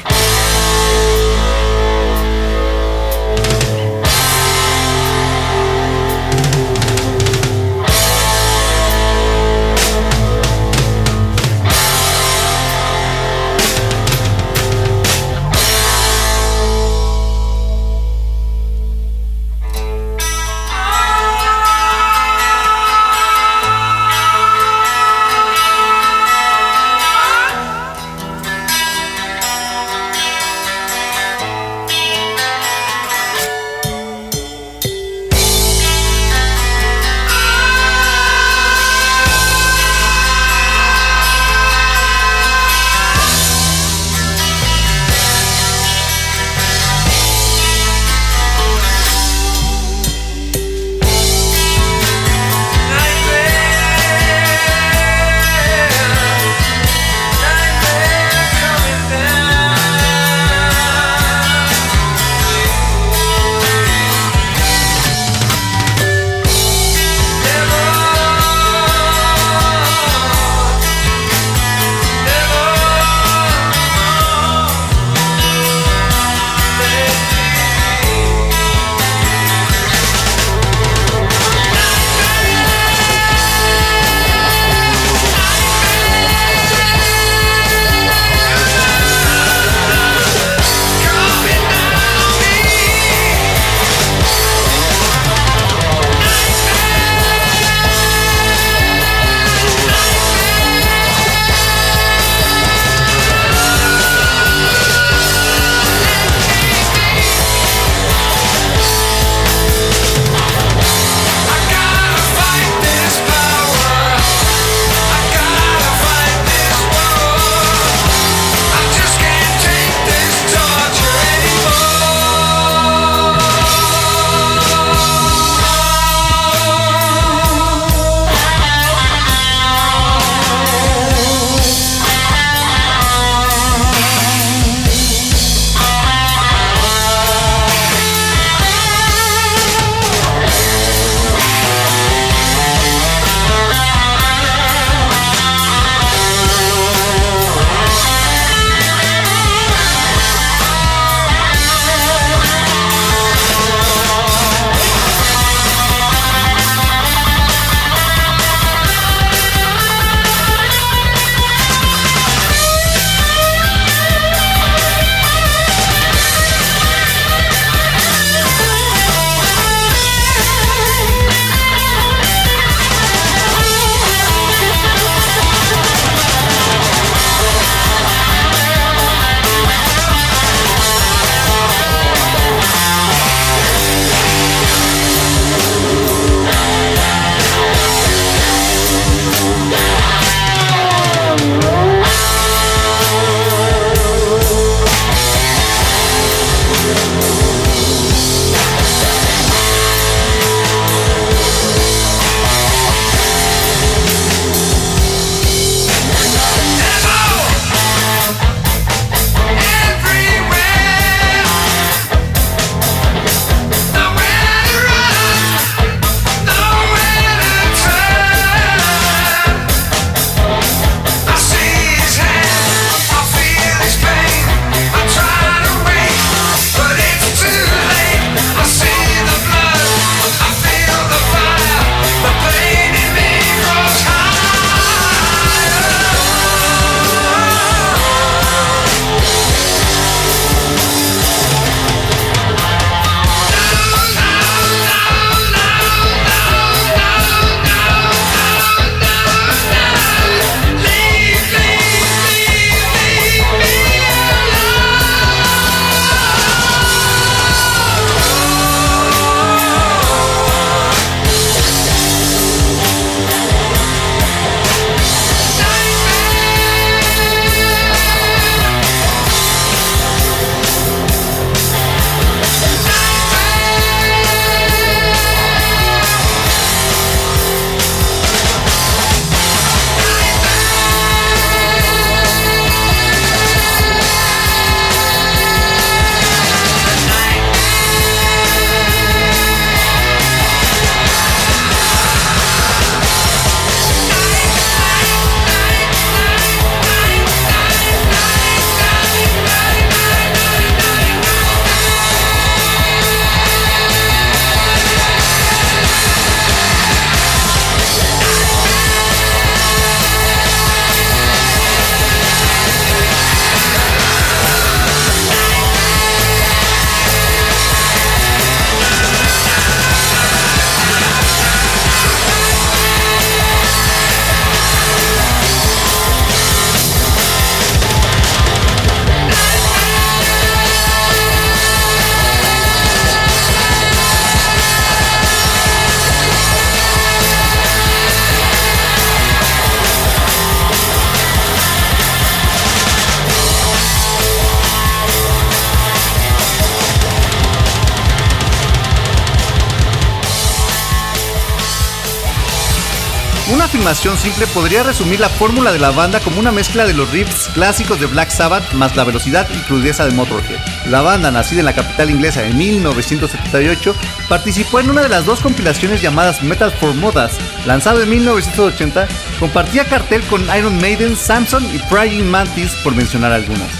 [353.97, 357.49] Filmación simple podría resumir la fórmula de la banda como una mezcla de los riffs
[357.55, 360.59] clásicos de Black Sabbath más la velocidad y crudeza de Motorhead.
[360.87, 363.97] La banda, nacida en la capital inglesa en 1978,
[364.29, 367.33] participó en una de las dos compilaciones llamadas Metal for Modas,
[367.65, 369.09] lanzado en 1980,
[369.41, 373.71] compartía cartel con Iron Maiden, Samson y Praying Mantis, por mencionar algunas.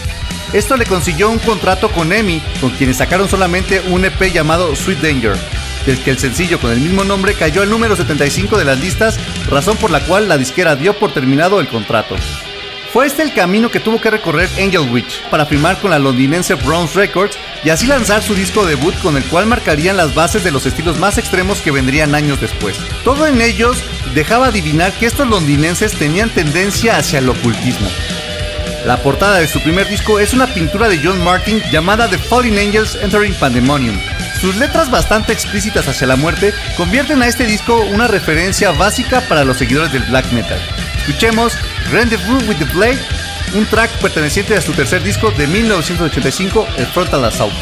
[0.55, 5.01] Esto le consiguió un contrato con EMI, con quienes sacaron solamente un EP llamado Sweet
[5.01, 5.37] Danger,
[5.85, 9.19] del que el sencillo con el mismo nombre cayó al número 75 de las listas,
[9.49, 12.17] razón por la cual la disquera dio por terminado el contrato.
[12.93, 16.55] Fue este el camino que tuvo que recorrer Angel Witch para firmar con la londinense
[16.55, 20.51] Bronze Records y así lanzar su disco debut con el cual marcarían las bases de
[20.51, 22.79] los estilos más extremos que vendrían años después.
[23.05, 27.89] Todo en ellos dejaba adivinar que estos londinenses tenían tendencia hacia el ocultismo.
[28.87, 32.57] La portada de su primer disco es una pintura de John Martin llamada The Fallen
[32.57, 33.99] Angels Entering Pandemonium.
[34.47, 39.45] Sus letras bastante explícitas hacia la muerte convierten a este disco una referencia básica para
[39.45, 40.61] los seguidores del black metal.
[40.99, 41.59] Escuchemos
[41.91, 43.01] Rendezvous with the Blade,
[43.57, 47.53] un track perteneciente a su tercer disco de 1985, el Frontal Assault.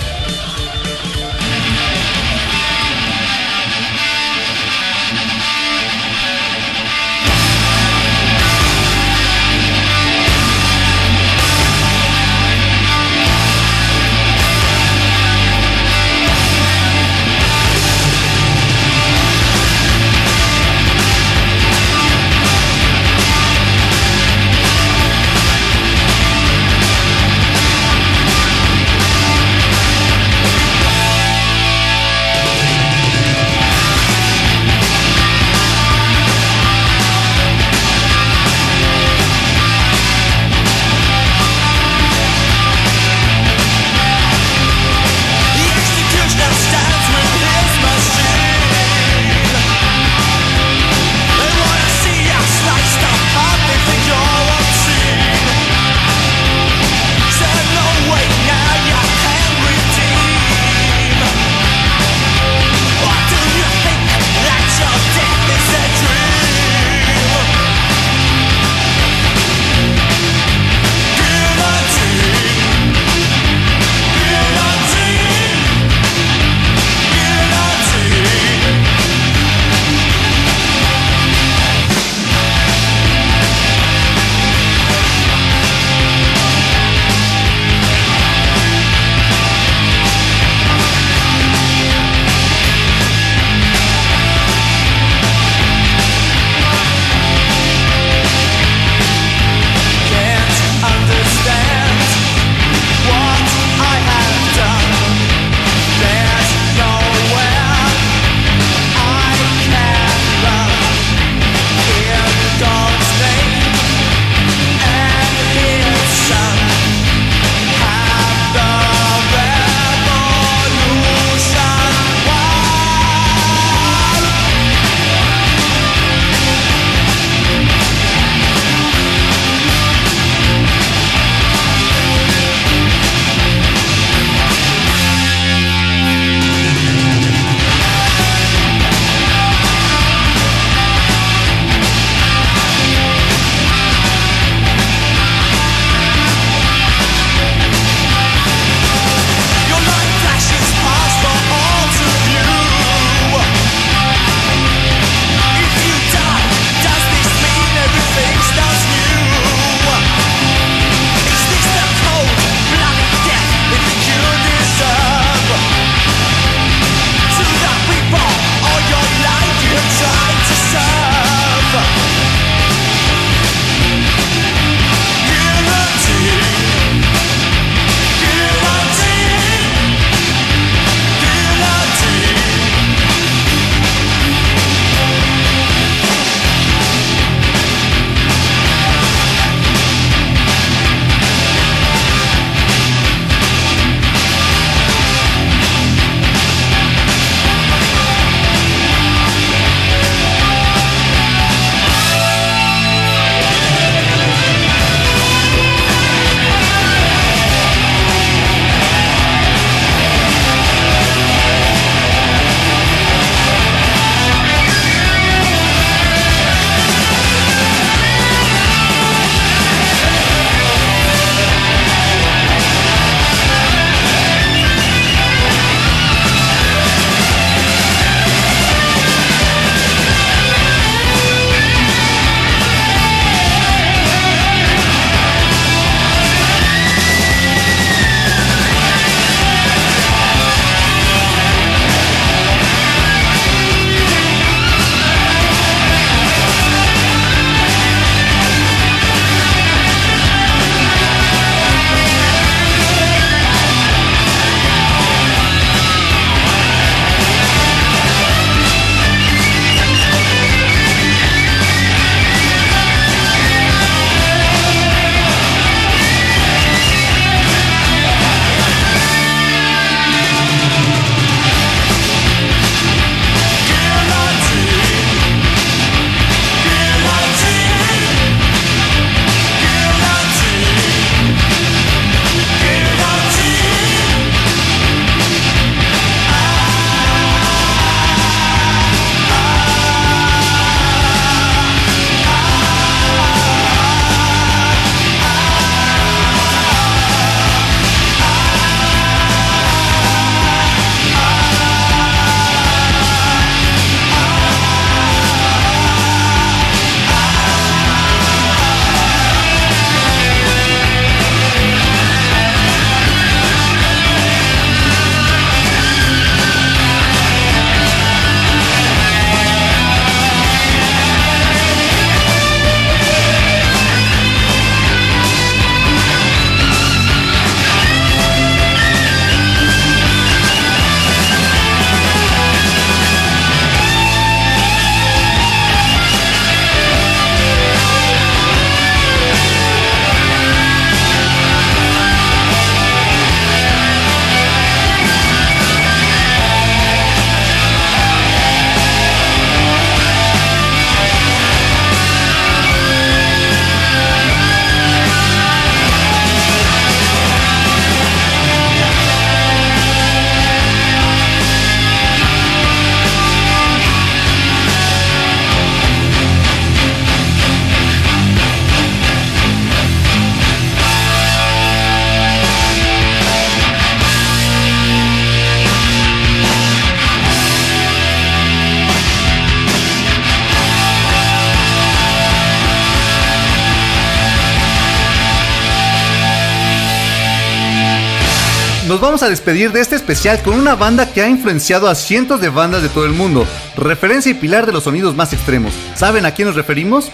[389.04, 392.48] Vamos a despedir de este especial con una banda que ha influenciado a cientos de
[392.48, 395.74] bandas de todo el mundo, referencia y pilar de los sonidos más extremos.
[395.94, 397.10] ¿Saben a quién nos referimos?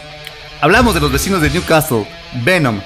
[0.60, 2.06] Hablamos de los vecinos de Newcastle,
[2.44, 2.80] Venom.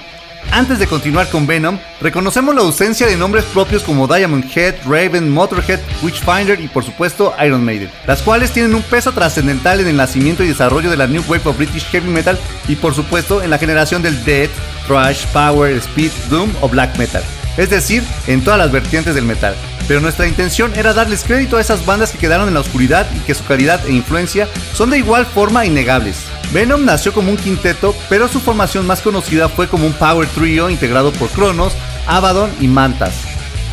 [0.51, 5.29] Antes de continuar con Venom, reconocemos la ausencia de nombres propios como Diamond Head, Raven,
[5.29, 9.97] Motorhead, Witchfinder y por supuesto Iron Maiden, las cuales tienen un peso trascendental en el
[9.97, 13.51] nacimiento y desarrollo de la New Wave of British Heavy Metal y por supuesto en
[13.51, 14.51] la generación del Death,
[14.87, 17.23] Thrash, Power, Speed, Doom o Black Metal,
[17.57, 19.55] es decir, en todas las vertientes del metal.
[19.87, 23.19] Pero nuestra intención era darles crédito a esas bandas que quedaron en la oscuridad y
[23.19, 26.17] que su calidad e influencia son de igual forma innegables.
[26.51, 30.69] Venom nació como un quinteto, pero su formación más conocida fue como un power trio
[30.69, 31.73] integrado por Cronos,
[32.07, 33.13] Abaddon y Mantas.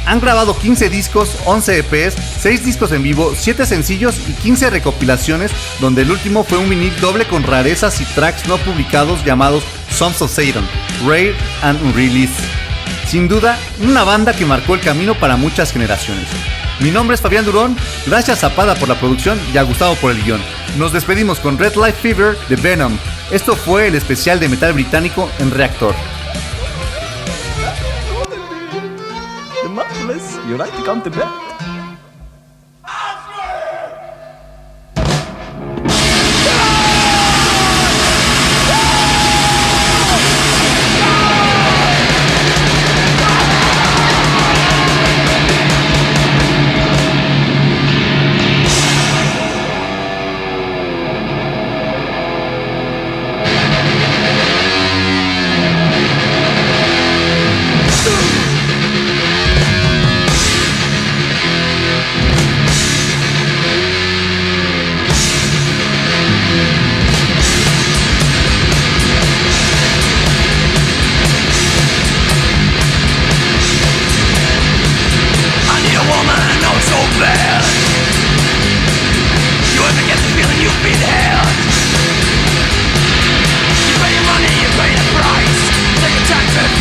[0.04, 5.52] Han grabado 15 discos, 11 EPs, 6 discos en vivo, 7 sencillos y 15 recopilaciones,
[5.80, 10.20] donde el último fue un vinil doble con rarezas y tracks no publicados llamados Sons
[10.20, 10.68] of Satan,
[11.06, 12.71] Rare and Unreleased.
[13.12, 16.26] Sin duda, una banda que marcó el camino para muchas generaciones.
[16.80, 17.76] Mi nombre es Fabián Durón,
[18.06, 20.40] gracias a Pada por la producción y a Gustavo por el guion.
[20.78, 22.96] Nos despedimos con Red Light Fever de Venom.
[23.30, 25.94] Esto fue el especial de metal británico en Reactor.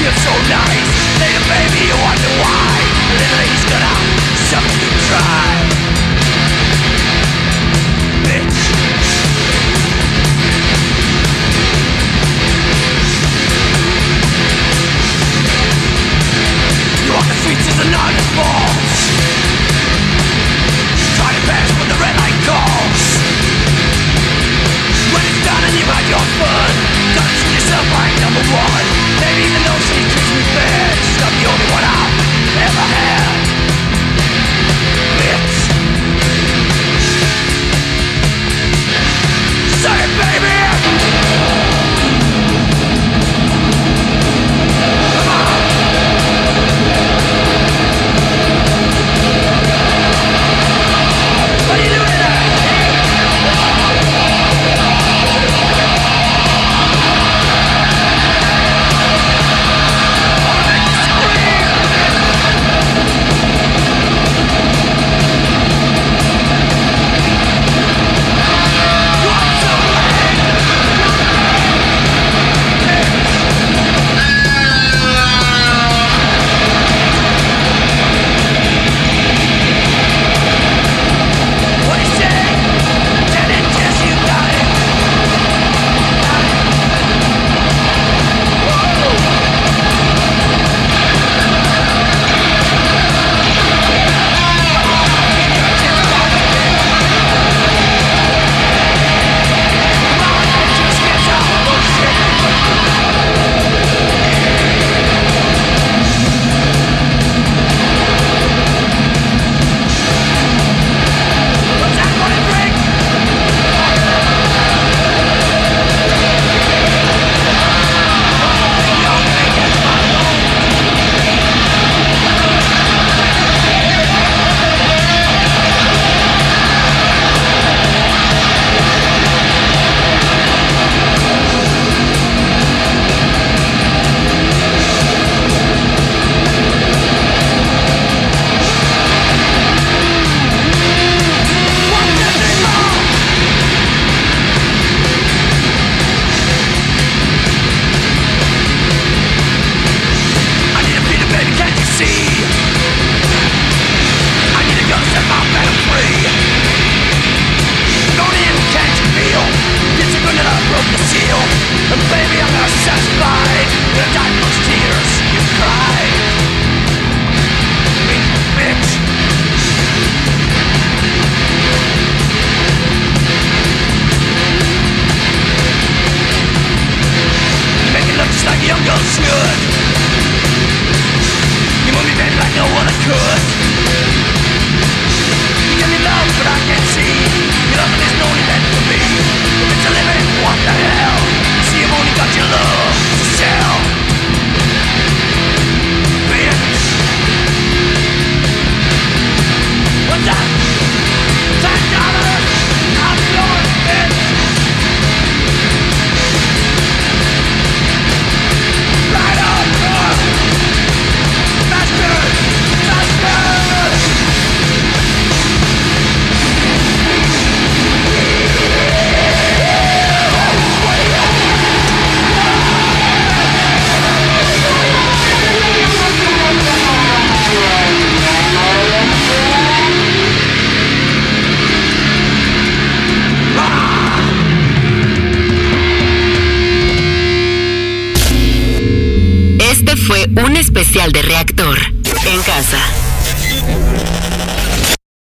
[0.01, 0.89] feel so nice.
[1.21, 2.73] Little baby, you wonder why?
[3.21, 3.93] Little he's gonna
[4.49, 5.53] suck you dry
[8.25, 8.61] Bitch.
[17.05, 17.77] You walk the streets as
[21.13, 23.03] Try to pass when the red light calls.
[25.13, 26.73] When it's done and you your fun
[27.13, 29.00] don't treat yourself like number one.
[29.21, 31.60] Maybe even though she treats me bad Stop your